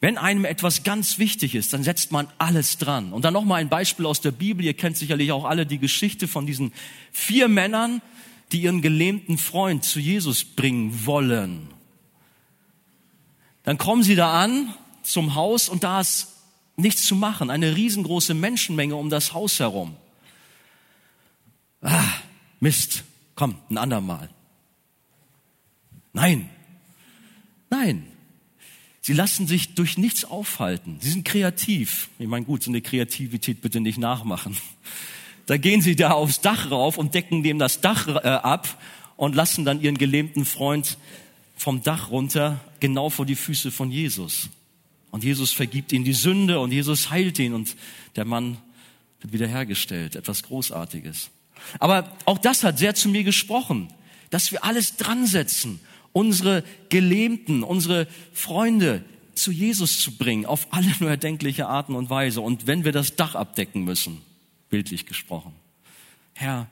[0.00, 3.12] Wenn einem etwas ganz wichtig ist, dann setzt man alles dran.
[3.12, 4.64] Und dann noch mal ein Beispiel aus der Bibel.
[4.64, 6.72] Ihr kennt sicherlich auch alle die Geschichte von diesen
[7.12, 8.02] vier Männern,
[8.52, 11.68] die ihren gelähmten Freund zu Jesus bringen wollen.
[13.62, 16.34] Dann kommen sie da an zum Haus und da ist
[16.76, 17.50] nichts zu machen.
[17.50, 19.96] Eine riesengroße Menschenmenge um das Haus herum.
[21.80, 22.04] Ah,
[22.60, 23.04] Mist.
[23.34, 24.30] Komm, ein andermal.
[26.12, 26.48] Nein.
[27.70, 28.15] Nein.
[29.06, 30.96] Sie lassen sich durch nichts aufhalten.
[31.00, 32.08] Sie sind kreativ.
[32.18, 34.56] Ich meine, gut, so eine Kreativität bitte nicht nachmachen.
[35.46, 38.82] Da gehen sie da aufs Dach rauf und decken dem das Dach äh, ab
[39.16, 40.98] und lassen dann ihren gelähmten Freund
[41.56, 44.48] vom Dach runter, genau vor die Füße von Jesus.
[45.12, 47.76] Und Jesus vergibt ihm die Sünde und Jesus heilt ihn und
[48.16, 48.58] der Mann
[49.20, 50.16] wird wiederhergestellt.
[50.16, 51.30] Etwas Großartiges.
[51.78, 53.86] Aber auch das hat sehr zu mir gesprochen,
[54.30, 55.78] dass wir alles dran setzen,
[56.16, 62.40] unsere Gelähmten, unsere Freunde zu Jesus zu bringen, auf alle nur erdenkliche Arten und Weise.
[62.40, 64.22] Und wenn wir das Dach abdecken müssen,
[64.70, 65.52] bildlich gesprochen.
[66.32, 66.70] Herr,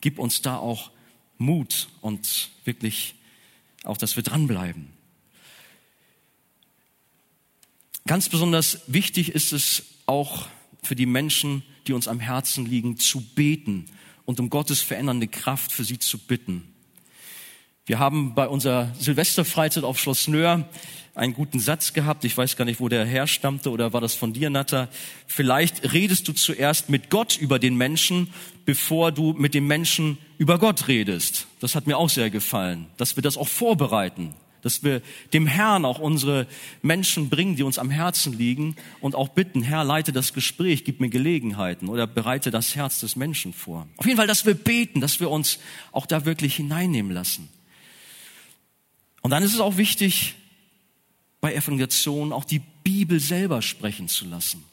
[0.00, 0.90] gib uns da auch
[1.38, 3.14] Mut und wirklich
[3.84, 4.88] auch, dass wir dranbleiben.
[8.08, 10.48] Ganz besonders wichtig ist es auch
[10.82, 13.86] für die Menschen, die uns am Herzen liegen, zu beten
[14.24, 16.69] und um Gottes verändernde Kraft für sie zu bitten.
[17.90, 20.64] Wir haben bei unserer Silvesterfreizeit auf Schloss Nöhr
[21.16, 22.24] einen guten Satz gehabt.
[22.24, 24.88] Ich weiß gar nicht, wo der herstammte oder war das von dir, Natter.
[25.26, 28.32] Vielleicht redest du zuerst mit Gott über den Menschen,
[28.64, 31.48] bevor du mit dem Menschen über Gott redest.
[31.58, 35.84] Das hat mir auch sehr gefallen, dass wir das auch vorbereiten, dass wir dem Herrn
[35.84, 36.46] auch unsere
[36.82, 41.00] Menschen bringen, die uns am Herzen liegen und auch bitten, Herr, leite das Gespräch, gib
[41.00, 43.88] mir Gelegenheiten oder bereite das Herz des Menschen vor.
[43.96, 45.58] Auf jeden Fall, dass wir beten, dass wir uns
[45.90, 47.48] auch da wirklich hineinnehmen lassen.
[49.22, 50.34] Und dann ist es auch wichtig,
[51.40, 54.64] bei Evangelisation auch die Bibel selber sprechen zu lassen.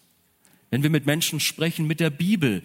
[0.70, 2.64] Wenn wir mit Menschen sprechen, mit der Bibel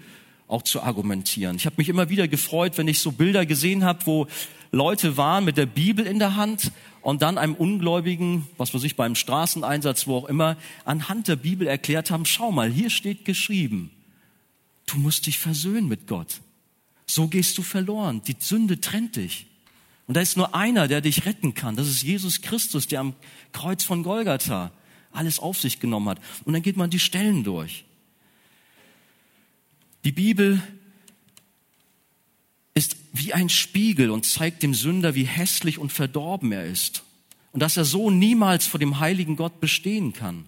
[0.49, 1.57] auch zu argumentieren.
[1.57, 4.27] Ich habe mich immer wieder gefreut, wenn ich so Bilder gesehen habe, wo
[4.71, 8.97] Leute waren mit der Bibel in der Hand und dann einem Ungläubigen, was weiß ich,
[8.97, 13.91] beim Straßeneinsatz, wo auch immer, anhand der Bibel erklärt haben, schau mal, hier steht geschrieben,
[14.87, 16.41] du musst dich versöhnen mit Gott.
[17.07, 18.23] So gehst du verloren.
[18.27, 19.47] Die Sünde trennt dich.
[20.13, 21.75] Und da ist nur einer, der dich retten kann.
[21.75, 23.15] Das ist Jesus Christus, der am
[23.53, 24.71] Kreuz von Golgatha
[25.11, 26.21] alles auf sich genommen hat.
[26.45, 27.87] Und dann geht man die Stellen durch.
[30.05, 30.63] Die Bibel
[32.75, 37.05] ist wie ein Spiegel und zeigt dem Sünder, wie hässlich und verdorben er ist.
[37.53, 40.45] Und dass er so niemals vor dem heiligen Gott bestehen kann.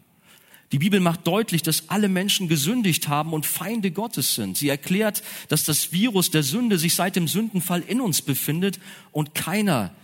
[0.72, 4.56] Die Bibel macht deutlich, dass alle Menschen gesündigt haben und Feinde Gottes sind.
[4.56, 8.80] Sie erklärt, dass das Virus der Sünde sich seit dem Sündenfall in uns befindet
[9.12, 9.94] und keiner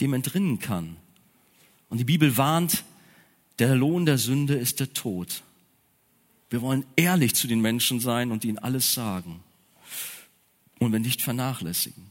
[0.00, 0.96] dem entrinnen kann.
[1.88, 2.84] Und die Bibel warnt,
[3.58, 5.42] der Lohn der Sünde ist der Tod.
[6.50, 9.40] Wir wollen ehrlich zu den Menschen sein und ihnen alles sagen.
[10.78, 12.04] Und wir nicht vernachlässigen.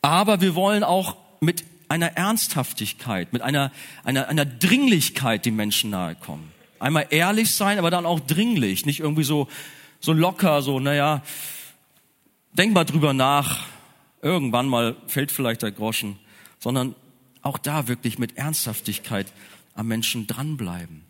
[0.00, 3.70] Aber wir wollen auch mit einer Ernsthaftigkeit, mit einer,
[4.02, 6.50] einer, einer Dringlichkeit den Menschen nahe kommen.
[6.82, 9.46] Einmal ehrlich sein, aber dann auch dringlich, nicht irgendwie so,
[10.00, 11.22] so locker, so, naja,
[12.54, 13.60] denk mal drüber nach,
[14.20, 16.18] irgendwann mal fällt vielleicht der Groschen,
[16.58, 16.96] sondern
[17.40, 19.32] auch da wirklich mit Ernsthaftigkeit
[19.76, 21.04] am Menschen dranbleiben.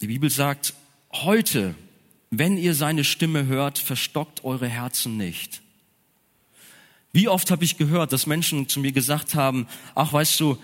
[0.00, 0.74] Die Bibel sagt,
[1.10, 1.74] heute,
[2.30, 5.60] wenn ihr seine Stimme hört, verstockt eure Herzen nicht.
[7.12, 10.56] Wie oft habe ich gehört, dass Menschen zu mir gesagt haben, ach weißt du,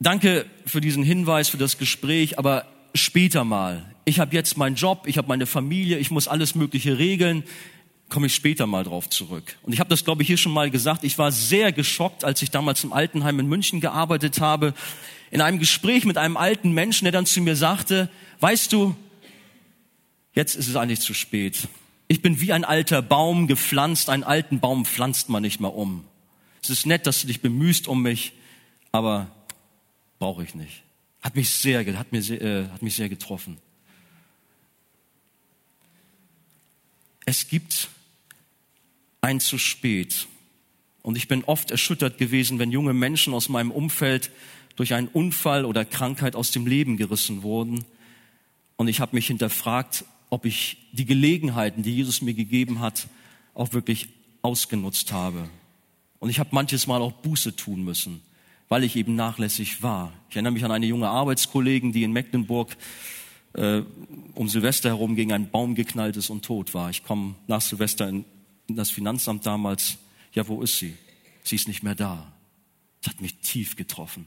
[0.00, 3.84] danke für diesen Hinweis, für das Gespräch, aber später mal.
[4.04, 7.44] Ich habe jetzt meinen Job, ich habe meine Familie, ich muss alles Mögliche regeln,
[8.08, 9.56] komme ich später mal drauf zurück.
[9.62, 11.04] Und ich habe das, glaube ich, hier schon mal gesagt.
[11.04, 14.74] Ich war sehr geschockt, als ich damals im Altenheim in München gearbeitet habe,
[15.30, 18.08] in einem Gespräch mit einem alten Menschen, der dann zu mir sagte,
[18.40, 18.94] weißt du,
[20.34, 21.66] jetzt ist es eigentlich zu spät.
[22.06, 26.04] Ich bin wie ein alter Baum gepflanzt, einen alten Baum pflanzt man nicht mehr um.
[26.62, 28.32] Es ist nett, dass du dich bemühst um mich,
[28.92, 29.28] aber
[30.24, 30.82] brauche ich nicht.
[31.20, 33.58] Hat mich sehr, hat mir sehr, äh, hat mich sehr getroffen.
[37.26, 37.90] Es gibt
[39.20, 40.26] ein zu spät.
[41.02, 44.30] Und ich bin oft erschüttert gewesen, wenn junge Menschen aus meinem Umfeld
[44.76, 47.84] durch einen Unfall oder Krankheit aus dem Leben gerissen wurden.
[48.76, 53.08] Und ich habe mich hinterfragt, ob ich die Gelegenheiten, die Jesus mir gegeben hat,
[53.52, 54.08] auch wirklich
[54.40, 55.50] ausgenutzt habe.
[56.18, 58.22] Und ich habe manches Mal auch Buße tun müssen
[58.68, 60.12] weil ich eben nachlässig war.
[60.30, 62.76] Ich erinnere mich an eine junge Arbeitskollegin, die in Mecklenburg
[63.54, 63.82] äh,
[64.34, 66.90] um Silvester herum gegen einen Baum geknallt ist und tot war.
[66.90, 68.24] Ich komme nach Silvester in,
[68.66, 69.98] in das Finanzamt damals.
[70.32, 70.96] Ja, wo ist sie?
[71.42, 72.32] Sie ist nicht mehr da.
[73.02, 74.26] Das hat mich tief getroffen.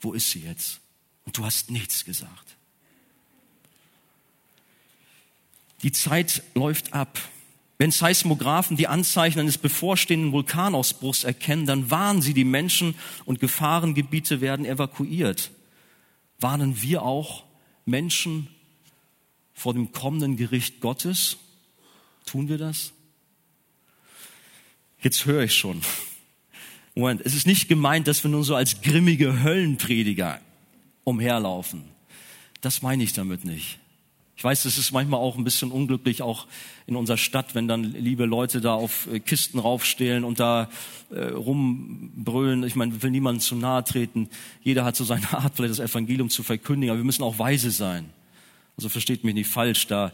[0.00, 0.80] Wo ist sie jetzt?
[1.24, 2.56] Und du hast nichts gesagt.
[5.82, 7.18] Die Zeit läuft ab.
[7.80, 14.42] Wenn Seismographen die Anzeichen eines bevorstehenden Vulkanausbruchs erkennen, dann warnen sie die Menschen und Gefahrengebiete
[14.42, 15.50] werden evakuiert.
[16.38, 17.44] Warnen wir auch
[17.86, 18.48] Menschen
[19.54, 21.38] vor dem kommenden Gericht Gottes?
[22.26, 22.92] Tun wir das?
[25.00, 25.80] Jetzt höre ich schon.
[26.94, 30.38] Moment, es ist nicht gemeint, dass wir nun so als grimmige Höllenprediger
[31.04, 31.84] umherlaufen.
[32.60, 33.78] Das meine ich damit nicht.
[34.40, 36.46] Ich weiß, es ist manchmal auch ein bisschen unglücklich, auch
[36.86, 40.70] in unserer Stadt, wenn dann liebe Leute da auf äh, Kisten raufstehlen und da
[41.10, 42.62] äh, rumbrüllen.
[42.62, 44.30] Ich meine, will niemandem zu nahe treten.
[44.62, 47.70] Jeder hat so seine Art, vielleicht das Evangelium zu verkündigen, aber wir müssen auch weise
[47.70, 48.08] sein.
[48.78, 50.10] Also versteht mich nicht falsch, da,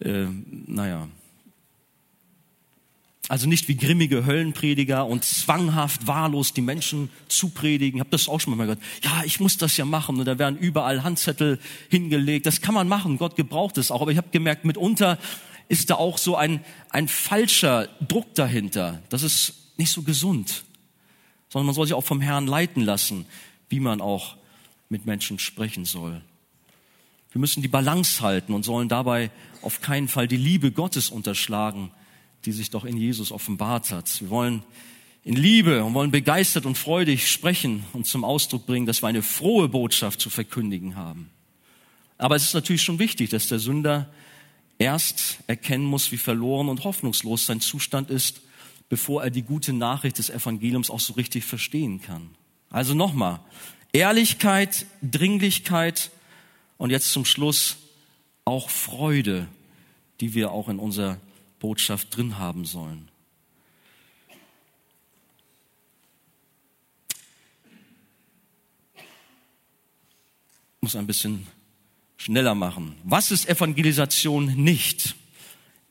[0.00, 1.06] äh, naja,
[3.28, 7.98] also nicht wie grimmige Höllenprediger und zwanghaft, wahllos die Menschen zu predigen.
[7.98, 8.80] Ich habe das auch schon mal gehört.
[9.04, 10.18] Ja, ich muss das ja machen.
[10.18, 11.58] Und da werden überall Handzettel
[11.90, 12.46] hingelegt.
[12.46, 13.18] Das kann man machen.
[13.18, 14.00] Gott gebraucht es auch.
[14.00, 15.18] Aber ich habe gemerkt, mitunter
[15.68, 19.02] ist da auch so ein, ein falscher Druck dahinter.
[19.10, 20.64] Das ist nicht so gesund.
[21.50, 23.26] Sondern man soll sich auch vom Herrn leiten lassen,
[23.68, 24.36] wie man auch
[24.88, 26.22] mit Menschen sprechen soll.
[27.32, 31.90] Wir müssen die Balance halten und sollen dabei auf keinen Fall die Liebe Gottes unterschlagen
[32.44, 34.20] die sich doch in Jesus offenbart hat.
[34.20, 34.62] Wir wollen
[35.24, 39.22] in Liebe und wollen begeistert und freudig sprechen und zum Ausdruck bringen, dass wir eine
[39.22, 41.30] frohe Botschaft zu verkündigen haben.
[42.16, 44.08] Aber es ist natürlich schon wichtig, dass der Sünder
[44.78, 48.40] erst erkennen muss, wie verloren und hoffnungslos sein Zustand ist,
[48.88, 52.30] bevor er die gute Nachricht des Evangeliums auch so richtig verstehen kann.
[52.70, 53.40] Also nochmal,
[53.92, 56.10] Ehrlichkeit, Dringlichkeit
[56.76, 57.76] und jetzt zum Schluss
[58.44, 59.46] auch Freude,
[60.20, 61.20] die wir auch in unser
[61.58, 63.08] Botschaft drin haben sollen.
[70.76, 71.46] Ich muss ein bisschen
[72.16, 72.94] schneller machen.
[73.04, 75.16] Was ist Evangelisation nicht?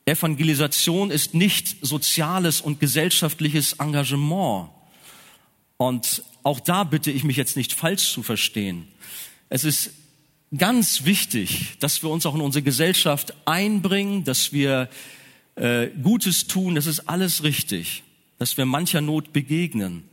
[0.06, 4.70] Evangelisation ist nicht soziales und gesellschaftliches Engagement.
[5.76, 8.88] Und auch da bitte ich mich jetzt nicht falsch zu verstehen.
[9.50, 9.90] Es ist
[10.56, 14.88] ganz wichtig, dass wir uns auch in unsere Gesellschaft einbringen, dass wir
[15.58, 18.02] äh, Gutes tun, das ist alles richtig,
[18.38, 20.04] dass wir mancher Not begegnen.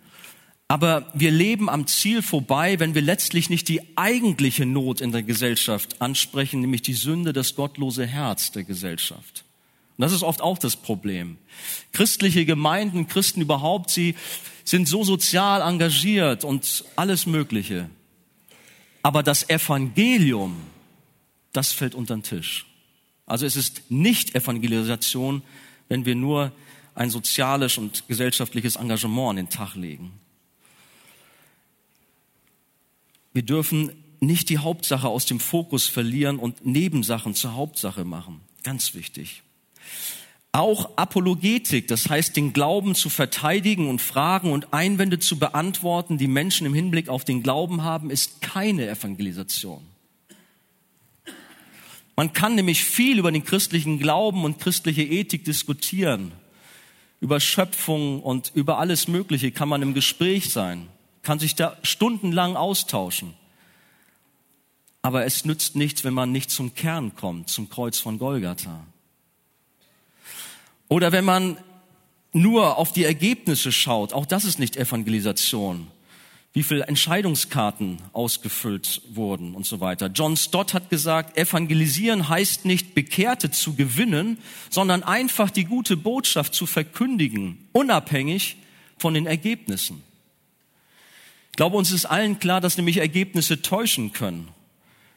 [0.67, 5.21] Aber wir leben am Ziel vorbei, wenn wir letztlich nicht die eigentliche Not in der
[5.21, 9.45] Gesellschaft ansprechen, nämlich die Sünde, das gottlose Herz der Gesellschaft.
[9.97, 11.37] Und das ist oft auch das Problem.
[11.91, 14.15] Christliche Gemeinden, Christen überhaupt, sie
[14.63, 17.89] sind so sozial engagiert und alles Mögliche.
[19.03, 20.57] Aber das Evangelium,
[21.53, 22.65] das fällt unter den Tisch.
[23.25, 25.41] Also es ist nicht Evangelisation,
[25.87, 26.51] wenn wir nur
[26.93, 30.13] ein soziales und gesellschaftliches Engagement an den Tag legen.
[33.33, 38.39] Wir dürfen nicht die Hauptsache aus dem Fokus verlieren und Nebensachen zur Hauptsache machen.
[38.63, 39.43] Ganz wichtig.
[40.53, 46.29] Auch Apologetik, das heißt den Glauben zu verteidigen und Fragen und Einwände zu beantworten, die
[46.29, 49.85] Menschen im Hinblick auf den Glauben haben, ist keine Evangelisation.
[52.15, 56.31] Man kann nämlich viel über den christlichen Glauben und christliche Ethik diskutieren.
[57.19, 60.87] Über Schöpfung und über alles Mögliche kann man im Gespräch sein,
[61.23, 63.33] kann sich da stundenlang austauschen.
[65.01, 68.85] Aber es nützt nichts, wenn man nicht zum Kern kommt, zum Kreuz von Golgatha.
[70.87, 71.57] Oder wenn man
[72.31, 75.87] nur auf die Ergebnisse schaut, auch das ist nicht Evangelisation
[76.55, 80.07] wie viele Entscheidungskarten ausgefüllt wurden und so weiter.
[80.07, 84.37] John Stott hat gesagt, evangelisieren heißt nicht Bekehrte zu gewinnen,
[84.69, 88.55] sondern einfach die gute Botschaft zu verkündigen, unabhängig
[88.97, 90.01] von den Ergebnissen.
[91.51, 94.47] Ich glaube, uns ist allen klar, dass nämlich Ergebnisse täuschen können.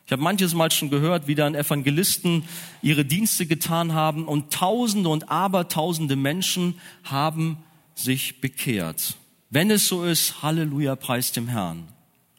[0.06, 2.42] Ich habe manches Mal schon gehört, wie dann Evangelisten
[2.82, 7.58] ihre Dienste getan haben und Tausende und Abertausende Menschen haben
[7.94, 9.16] sich bekehrt.
[9.50, 11.88] Wenn es so ist, Halleluja, preis dem Herrn.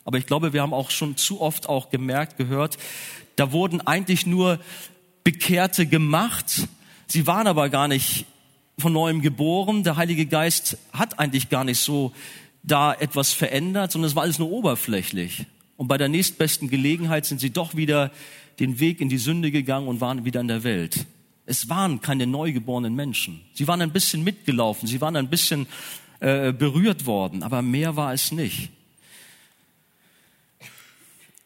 [0.05, 2.77] Aber ich glaube, wir haben auch schon zu oft auch gemerkt, gehört,
[3.35, 4.59] da wurden eigentlich nur
[5.23, 6.67] Bekehrte gemacht.
[7.07, 8.25] Sie waren aber gar nicht
[8.77, 9.83] von neuem geboren.
[9.83, 12.13] Der Heilige Geist hat eigentlich gar nicht so
[12.61, 15.45] da etwas verändert, sondern es war alles nur oberflächlich.
[15.77, 18.11] Und bei der nächstbesten Gelegenheit sind sie doch wieder
[18.59, 21.07] den Weg in die Sünde gegangen und waren wieder in der Welt.
[21.47, 23.41] Es waren keine neugeborenen Menschen.
[23.53, 24.87] Sie waren ein bisschen mitgelaufen.
[24.87, 25.65] Sie waren ein bisschen
[26.19, 28.71] äh, berührt worden, aber mehr war es nicht.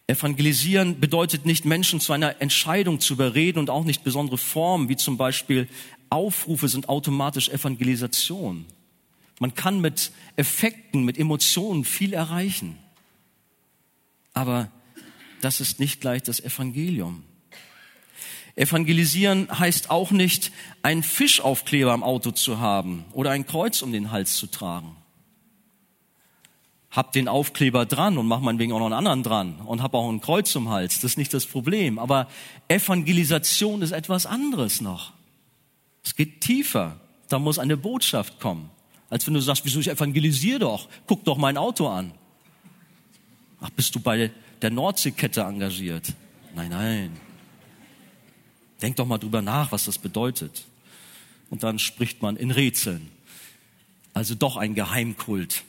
[0.08, 4.98] Evangelisieren bedeutet nicht, Menschen zu einer Entscheidung zu überreden und auch nicht besondere Formen, wie
[4.98, 5.70] zum Beispiel
[6.10, 8.66] Aufrufe sind automatisch Evangelisation.
[9.40, 12.78] Man kann mit Effekten, mit Emotionen viel erreichen.
[14.34, 14.70] Aber
[15.42, 17.24] das ist nicht gleich das Evangelium.
[18.56, 20.52] Evangelisieren heißt auch nicht,
[20.84, 24.96] einen Fischaufkleber am Auto zu haben oder ein Kreuz um den Hals zu tragen.
[26.92, 30.08] Hab den Aufkleber dran und mach meinetwegen auch noch einen anderen dran und hab auch
[30.08, 30.96] ein Kreuz um den Hals.
[31.02, 31.98] Das ist nicht das Problem.
[31.98, 32.28] Aber
[32.68, 35.14] Evangelisation ist etwas anderes noch.
[36.04, 37.00] Es geht tiefer.
[37.30, 38.70] Da muss eine Botschaft kommen.
[39.10, 40.88] Als wenn du sagst, wieso ich evangelisiere doch?
[41.08, 42.12] Guck doch mein Auto an.
[43.60, 44.30] Ach, bist du bei
[44.62, 46.14] der Nordseekette engagiert?
[46.54, 47.33] Nein, nein.
[48.84, 50.66] Denk doch mal drüber nach, was das bedeutet.
[51.50, 53.10] Und dann spricht man in Rätseln.
[54.14, 55.64] Also doch ein Geheimkult,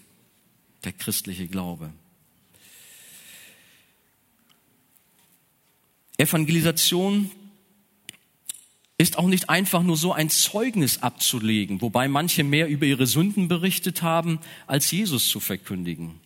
[0.82, 1.90] der christliche Glaube.
[6.16, 7.30] Evangelisation
[8.98, 13.46] ist auch nicht einfach nur so ein Zeugnis abzulegen, wobei manche mehr über ihre Sünden
[13.46, 16.18] berichtet haben, als Jesus zu verkündigen.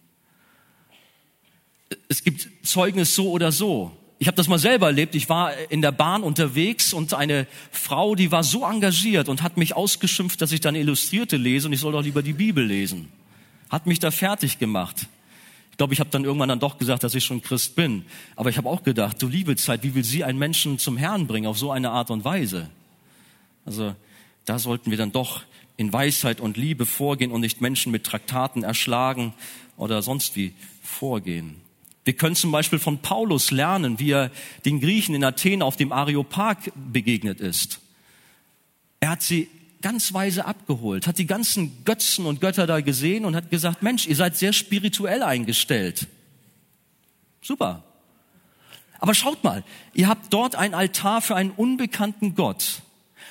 [2.09, 3.95] Es gibt Zeugnis so oder so.
[4.21, 5.15] Ich habe das mal selber erlebt.
[5.15, 9.57] Ich war in der Bahn unterwegs und eine Frau, die war so engagiert und hat
[9.57, 13.09] mich ausgeschimpft, dass ich dann Illustrierte lese und ich soll doch lieber die Bibel lesen.
[13.71, 15.07] Hat mich da fertig gemacht.
[15.71, 18.05] Ich glaube, ich habe dann irgendwann dann doch gesagt, dass ich schon Christ bin.
[18.35, 21.29] Aber ich habe auch gedacht, du liebe Zeit, wie will sie einen Menschen zum Herrn
[21.29, 22.69] bringen auf so eine Art und Weise?
[23.65, 23.95] Also
[24.45, 25.43] da sollten wir dann doch
[25.77, 29.33] in Weisheit und Liebe vorgehen und nicht Menschen mit Traktaten erschlagen
[29.77, 31.68] oder sonst wie vorgehen.
[32.09, 34.31] Wir können zum Beispiel von Paulus lernen, wie er
[34.65, 37.81] den Griechen in Athen auf dem Areopag begegnet ist.
[38.99, 39.51] Er hat sie
[39.83, 44.07] ganz weise abgeholt, hat die ganzen Götzen und Götter da gesehen und hat gesagt, Mensch,
[44.07, 46.07] ihr seid sehr spirituell eingestellt.
[47.43, 47.85] Super.
[49.01, 52.81] Aber schaut mal, ihr habt dort ein Altar für einen unbekannten Gott.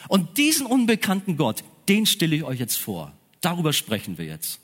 [0.07, 3.11] Und diesen unbekannten Gott, den stelle ich euch jetzt vor.
[3.41, 4.59] Darüber sprechen wir jetzt.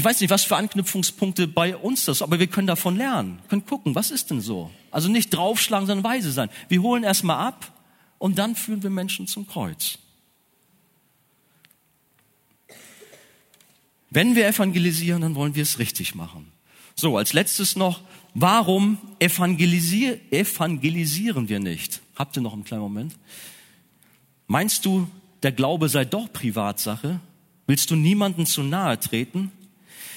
[0.00, 3.66] Ich weiß nicht, was für Anknüpfungspunkte bei uns das, aber wir können davon lernen, können
[3.66, 4.70] gucken, was ist denn so?
[4.90, 6.48] Also nicht draufschlagen, sondern weise sein.
[6.70, 7.70] Wir holen erstmal ab
[8.16, 9.98] und dann führen wir Menschen zum Kreuz.
[14.08, 16.50] Wenn wir evangelisieren, dann wollen wir es richtig machen.
[16.94, 18.00] So, als letztes noch,
[18.32, 22.00] warum evangelisier evangelisieren wir nicht?
[22.16, 23.18] Habt ihr noch einen kleinen Moment?
[24.46, 25.10] Meinst du,
[25.42, 27.20] der Glaube sei doch Privatsache?
[27.66, 29.52] Willst du niemanden zu nahe treten?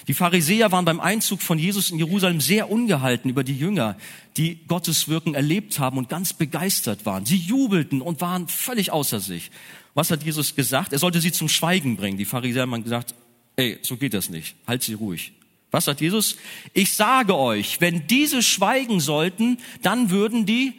[0.08, 3.98] Die Pharisäer waren beim Einzug von Jesus in Jerusalem sehr ungehalten über die Jünger,
[4.36, 7.26] die Gottes Wirken erlebt haben und ganz begeistert waren.
[7.26, 9.50] Sie jubelten und waren völlig außer sich.
[9.94, 10.92] Was hat Jesus gesagt?
[10.92, 12.18] Er sollte sie zum Schweigen bringen.
[12.18, 13.16] Die Pharisäer haben gesagt,
[13.56, 14.56] ey, so geht das nicht.
[14.68, 15.34] Halt sie ruhig.
[15.72, 16.38] Was sagt Jesus?
[16.74, 20.74] Ich sage euch, wenn diese schweigen sollten, dann würden die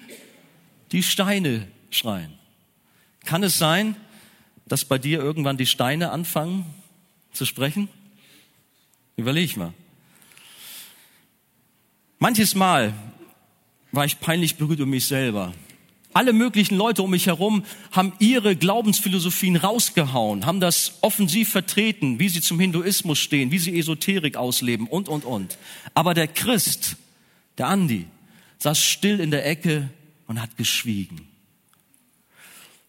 [0.93, 2.33] die Steine schreien.
[3.25, 3.97] Kann es sein,
[4.67, 6.67] dass bei dir irgendwann die Steine anfangen
[7.33, 7.89] zu sprechen?
[9.17, 9.73] Überleg mal.
[12.19, 12.95] Manches Mal
[13.93, 15.53] war ich peinlich berührt um mich selber.
[16.15, 22.29] Alle möglichen Leute um mich herum haben ihre Glaubensphilosophien rausgehauen, haben das offensiv vertreten, wie
[22.29, 25.59] sie zum Hinduismus stehen, wie sie Esoterik ausleben und, und, und.
[25.93, 26.97] Aber der Christ,
[27.59, 28.07] der Andi,
[28.59, 29.91] saß still in der Ecke
[30.29, 31.27] und hat geschwiegen.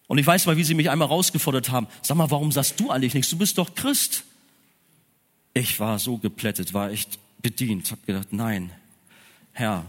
[0.08, 1.88] Und ich weiß mal, wie sie mich einmal rausgefordert haben.
[2.04, 3.32] Sag mal, warum sagst du eigentlich nichts?
[3.32, 4.24] Du bist doch Christ.
[5.58, 8.72] Ich war so geplättet, war echt bedient, habe gedacht, nein,
[9.54, 9.86] Herr,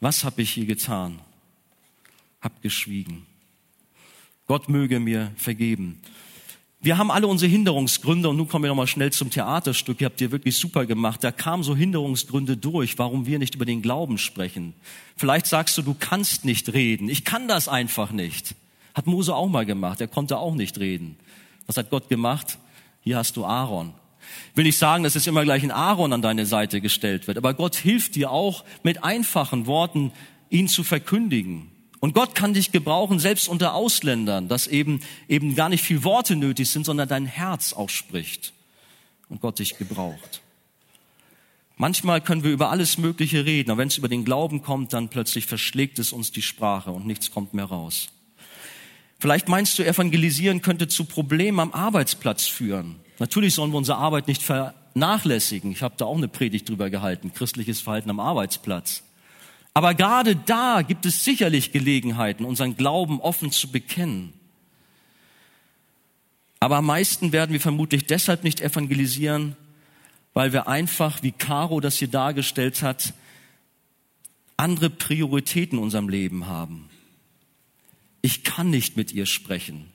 [0.00, 1.20] was habe ich hier getan?
[2.40, 3.24] Hab geschwiegen.
[4.48, 6.00] Gott möge mir vergeben.
[6.80, 10.00] Wir haben alle unsere Hinderungsgründe und nun kommen wir nochmal schnell zum Theaterstück.
[10.00, 11.22] Ihr habt ihr wirklich super gemacht.
[11.22, 14.74] Da kamen so Hinderungsgründe durch, warum wir nicht über den Glauben sprechen.
[15.16, 17.08] Vielleicht sagst du, du kannst nicht reden.
[17.08, 18.56] Ich kann das einfach nicht.
[18.94, 20.00] Hat Mose auch mal gemacht.
[20.00, 21.16] Er konnte auch nicht reden.
[21.66, 22.58] Was hat Gott gemacht?
[23.00, 23.94] Hier hast du Aaron.
[24.54, 27.54] Will nicht sagen, dass es immer gleich ein Aaron an deine Seite gestellt wird, aber
[27.54, 30.12] Gott hilft dir auch mit einfachen Worten,
[30.50, 31.70] ihn zu verkündigen.
[32.00, 36.36] Und Gott kann dich gebrauchen, selbst unter Ausländern, dass eben, eben gar nicht viel Worte
[36.36, 38.52] nötig sind, sondern dein Herz auch spricht
[39.28, 40.42] und Gott dich gebraucht.
[41.76, 45.08] Manchmal können wir über alles Mögliche reden, aber wenn es über den Glauben kommt, dann
[45.08, 48.08] plötzlich verschlägt es uns die Sprache und nichts kommt mehr raus.
[49.18, 52.96] Vielleicht meinst du, evangelisieren könnte zu Problemen am Arbeitsplatz führen.
[53.18, 55.70] Natürlich sollen wir unsere Arbeit nicht vernachlässigen.
[55.70, 59.02] Ich habe da auch eine Predigt drüber gehalten, christliches Verhalten am Arbeitsplatz.
[59.72, 64.32] Aber gerade da gibt es sicherlich Gelegenheiten, unseren Glauben offen zu bekennen.
[66.60, 69.56] Aber am meisten werden wir vermutlich deshalb nicht evangelisieren,
[70.32, 73.14] weil wir einfach, wie Caro das hier dargestellt hat,
[74.56, 76.88] andere Prioritäten in unserem Leben haben.
[78.22, 79.93] Ich kann nicht mit ihr sprechen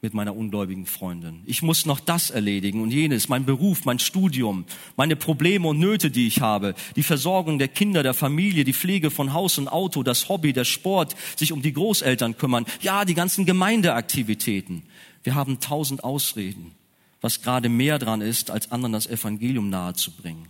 [0.00, 1.42] mit meiner ungläubigen Freundin.
[1.44, 4.64] Ich muss noch das erledigen und jenes, mein Beruf, mein Studium,
[4.96, 9.10] meine Probleme und Nöte, die ich habe, die Versorgung der Kinder, der Familie, die Pflege
[9.10, 13.14] von Haus und Auto, das Hobby, der Sport, sich um die Großeltern kümmern, ja, die
[13.14, 14.84] ganzen Gemeindeaktivitäten.
[15.24, 16.72] Wir haben tausend Ausreden,
[17.20, 20.46] was gerade mehr dran ist, als anderen das Evangelium nahezubringen.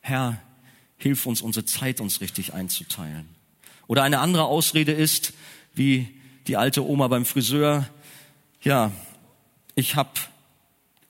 [0.00, 0.40] Herr,
[0.96, 3.28] hilf uns, unsere Zeit uns richtig einzuteilen.
[3.88, 5.34] Oder eine andere Ausrede ist,
[5.74, 6.08] wie
[6.46, 7.86] die alte Oma beim Friseur,
[8.62, 8.92] ja,
[9.74, 10.10] ich habe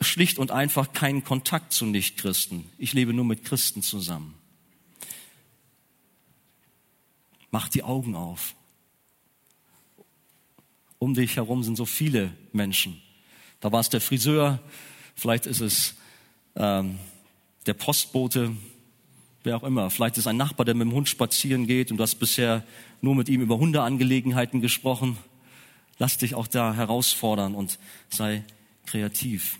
[0.00, 2.64] schlicht und einfach keinen Kontakt zu Nichtchristen.
[2.78, 4.34] Ich lebe nur mit Christen zusammen.
[7.50, 8.54] Mach die Augen auf.
[10.98, 13.00] Um dich herum sind so viele Menschen.
[13.60, 14.60] Da war es der Friseur,
[15.14, 15.94] vielleicht ist es
[16.56, 16.98] ähm,
[17.66, 18.52] der Postbote,
[19.42, 19.90] wer auch immer.
[19.90, 22.64] Vielleicht ist ein Nachbar, der mit dem Hund spazieren geht und du hast bisher
[23.00, 25.16] nur mit ihm über Hundeangelegenheiten gesprochen.
[25.98, 27.78] Lass dich auch da herausfordern und
[28.08, 28.44] sei
[28.86, 29.58] kreativ.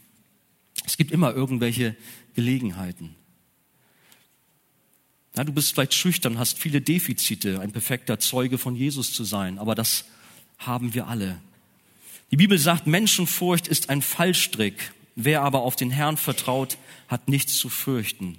[0.86, 1.96] Es gibt immer irgendwelche
[2.34, 3.14] Gelegenheiten.
[5.36, 9.58] Ja, du bist vielleicht schüchtern, hast viele Defizite, ein perfekter Zeuge von Jesus zu sein,
[9.58, 10.04] aber das
[10.58, 11.40] haben wir alle.
[12.30, 14.92] Die Bibel sagt, Menschenfurcht ist ein Fallstrick.
[15.14, 16.76] Wer aber auf den Herrn vertraut,
[17.08, 18.38] hat nichts zu fürchten.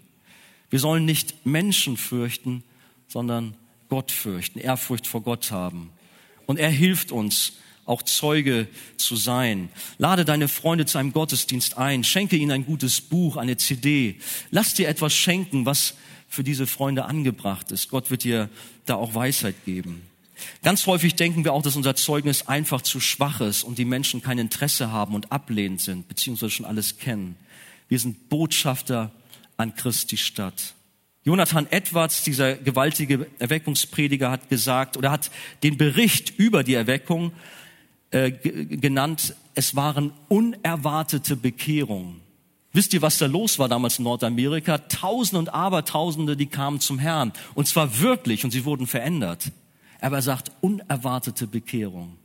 [0.70, 2.64] Wir sollen nicht Menschen fürchten,
[3.08, 3.56] sondern
[3.90, 5.90] Gott fürchten, Ehrfurcht vor Gott haben.
[6.46, 7.54] Und er hilft uns,
[7.90, 8.68] auch Zeuge
[8.98, 9.70] zu sein.
[9.98, 14.20] Lade deine Freunde zu einem Gottesdienst ein, schenke ihnen ein gutes Buch, eine CD.
[14.52, 15.96] Lass dir etwas schenken, was
[16.28, 17.90] für diese Freunde angebracht ist.
[17.90, 18.50] Gott wird dir
[18.86, 20.04] da auch Weisheit geben.
[20.64, 24.22] Ganz häufig denken wir auch, dass unser Zeugnis einfach zu schwach ist und die Menschen
[24.22, 27.36] kein Interesse haben und ablehnend sind, beziehungsweise schon alles kennen.
[27.88, 29.12] Wir sind Botschafter
[29.58, 30.76] an Christi Stadt.
[31.26, 35.32] Jonathan Edwards, dieser gewaltige Erweckungsprediger, hat gesagt oder hat
[35.64, 37.34] den Bericht über die Erweckung
[38.12, 42.22] äh, genannt, es waren unerwartete Bekehrungen.
[42.72, 44.78] Wisst ihr, was da los war damals in Nordamerika?
[44.78, 47.34] Tausende und Abertausende, die kamen zum Herrn.
[47.56, 49.52] Und zwar wirklich, und sie wurden verändert.
[50.02, 52.18] Aber er sagt, unerwartete Bekehrung.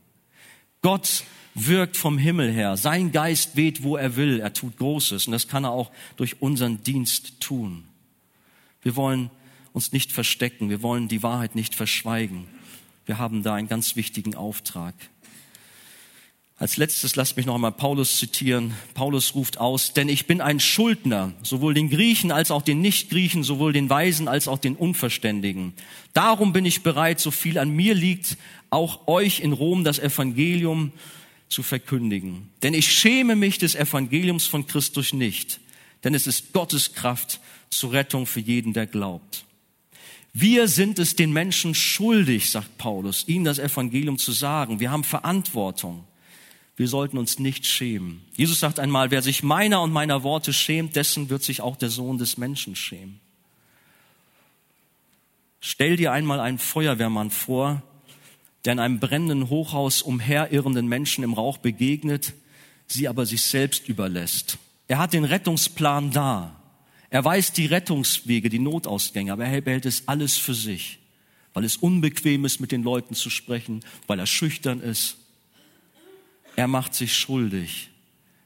[0.81, 1.23] Gott
[1.55, 2.77] wirkt vom Himmel her.
[2.77, 4.39] Sein Geist weht, wo er will.
[4.39, 5.25] Er tut Großes.
[5.25, 7.85] Und das kann er auch durch unseren Dienst tun.
[8.81, 9.31] Wir wollen
[9.73, 10.69] uns nicht verstecken.
[10.69, 12.47] Wir wollen die Wahrheit nicht verschweigen.
[13.05, 14.93] Wir haben da einen ganz wichtigen Auftrag.
[16.57, 18.75] Als letztes lasst mich noch einmal Paulus zitieren.
[18.93, 23.43] Paulus ruft aus, denn ich bin ein Schuldner, sowohl den Griechen als auch den Nichtgriechen,
[23.43, 25.73] sowohl den Weisen als auch den Unverständigen.
[26.13, 28.37] Darum bin ich bereit, so viel an mir liegt,
[28.69, 30.93] auch euch in Rom das Evangelium
[31.49, 32.49] zu verkündigen.
[32.63, 35.59] Denn ich schäme mich des Evangeliums von Christus nicht,
[36.05, 39.43] denn es ist Gottes Kraft zur Rettung für jeden, der glaubt.
[40.31, 44.79] Wir sind es den Menschen schuldig, sagt Paulus, ihnen das Evangelium zu sagen.
[44.79, 46.05] Wir haben Verantwortung.
[46.77, 48.21] Wir sollten uns nicht schämen.
[48.35, 51.89] Jesus sagt einmal, wer sich meiner und meiner Worte schämt, dessen wird sich auch der
[51.89, 53.21] Sohn des Menschen schämen.
[55.61, 57.81] Stell dir einmal einen Feuerwehrmann vor,
[58.65, 62.33] der in einem brennenden Hochhaus umherirrenden Menschen im Rauch begegnet,
[62.87, 64.57] sie aber sich selbst überlässt.
[64.87, 66.59] Er hat den Rettungsplan da.
[67.09, 70.99] Er weiß die Rettungswege, die Notausgänge, aber er behält es alles für sich,
[71.53, 75.17] weil es unbequem ist, mit den Leuten zu sprechen, weil er schüchtern ist
[76.55, 77.89] er macht sich schuldig.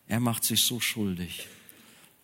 [0.07, 1.47] Er macht sich so schuldig.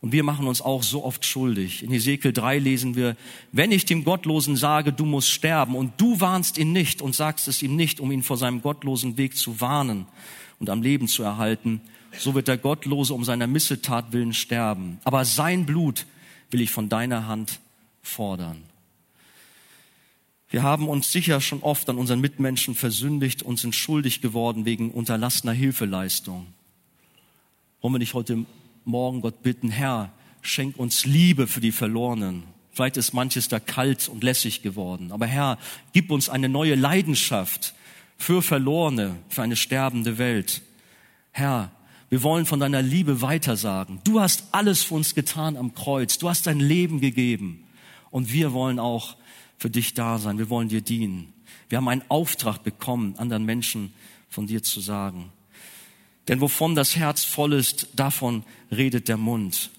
[0.01, 1.81] Und wir machen uns auch so oft schuldig.
[1.83, 3.15] In Ezekiel 3 lesen wir,
[3.51, 7.47] wenn ich dem Gottlosen sage, du musst sterben und du warnst ihn nicht und sagst
[7.47, 10.05] es ihm nicht, um ihn vor seinem gottlosen Weg zu warnen
[10.59, 11.81] und am Leben zu erhalten,
[12.17, 14.99] so wird der Gottlose um seiner Missetat willen sterben.
[15.03, 16.05] Aber sein Blut
[16.51, 17.59] will ich von deiner Hand
[18.01, 18.61] fordern.
[20.55, 24.89] Wir haben uns sicher schon oft an unseren Mitmenschen versündigt und sind schuldig geworden wegen
[24.89, 26.47] unterlassener Hilfeleistung.
[27.81, 28.45] Wollen wir nicht heute
[28.85, 32.43] Morgen Gott bitten, Herr, schenk uns Liebe für die Verlorenen.
[32.71, 35.11] Vielleicht ist manches da kalt und lässig geworden.
[35.11, 35.57] Aber Herr,
[35.91, 37.73] gib uns eine neue Leidenschaft
[38.15, 40.61] für Verlorene, für eine sterbende Welt.
[41.33, 41.69] Herr,
[42.07, 43.99] wir wollen von deiner Liebe weitersagen.
[44.05, 46.17] Du hast alles für uns getan am Kreuz.
[46.17, 47.67] Du hast dein Leben gegeben.
[48.09, 49.17] Und wir wollen auch
[49.57, 50.37] für dich da sein.
[50.37, 51.33] Wir wollen dir dienen.
[51.69, 53.93] Wir haben einen Auftrag bekommen, anderen Menschen
[54.29, 55.31] von dir zu sagen.
[56.27, 59.69] Denn wovon das Herz voll ist, davon redet der Mund.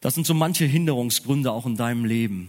[0.00, 2.48] Das sind so manche Hinderungsgründe auch in deinem Leben.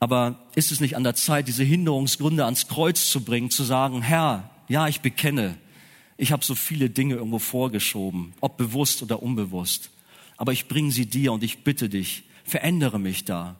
[0.00, 4.02] Aber ist es nicht an der Zeit, diese Hinderungsgründe ans Kreuz zu bringen, zu sagen,
[4.02, 5.56] Herr, ja, ich bekenne,
[6.16, 9.90] ich habe so viele Dinge irgendwo vorgeschoben, ob bewusst oder unbewusst.
[10.36, 13.56] Aber ich bringe sie dir und ich bitte dich, verändere mich da.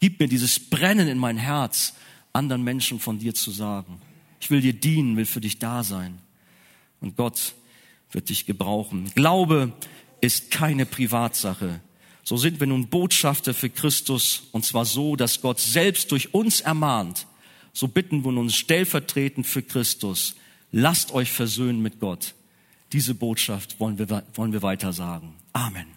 [0.00, 1.94] Gib mir dieses Brennen in mein Herz,
[2.32, 4.00] anderen Menschen von dir zu sagen.
[4.40, 6.18] Ich will dir dienen, will für dich da sein.
[7.00, 7.54] Und Gott
[8.10, 9.10] wird dich gebrauchen.
[9.14, 9.72] Glaube
[10.20, 11.80] ist keine Privatsache.
[12.22, 16.62] So sind wir nun Botschafter für Christus und zwar so, dass Gott selbst durch uns
[16.62, 17.26] ermahnt.
[17.74, 20.34] So bitten wir uns stellvertretend für Christus.
[20.72, 22.34] Lasst euch versöhnen mit Gott.
[22.92, 25.34] Diese Botschaft wollen wir, wollen wir weiter sagen.
[25.52, 25.93] Amen.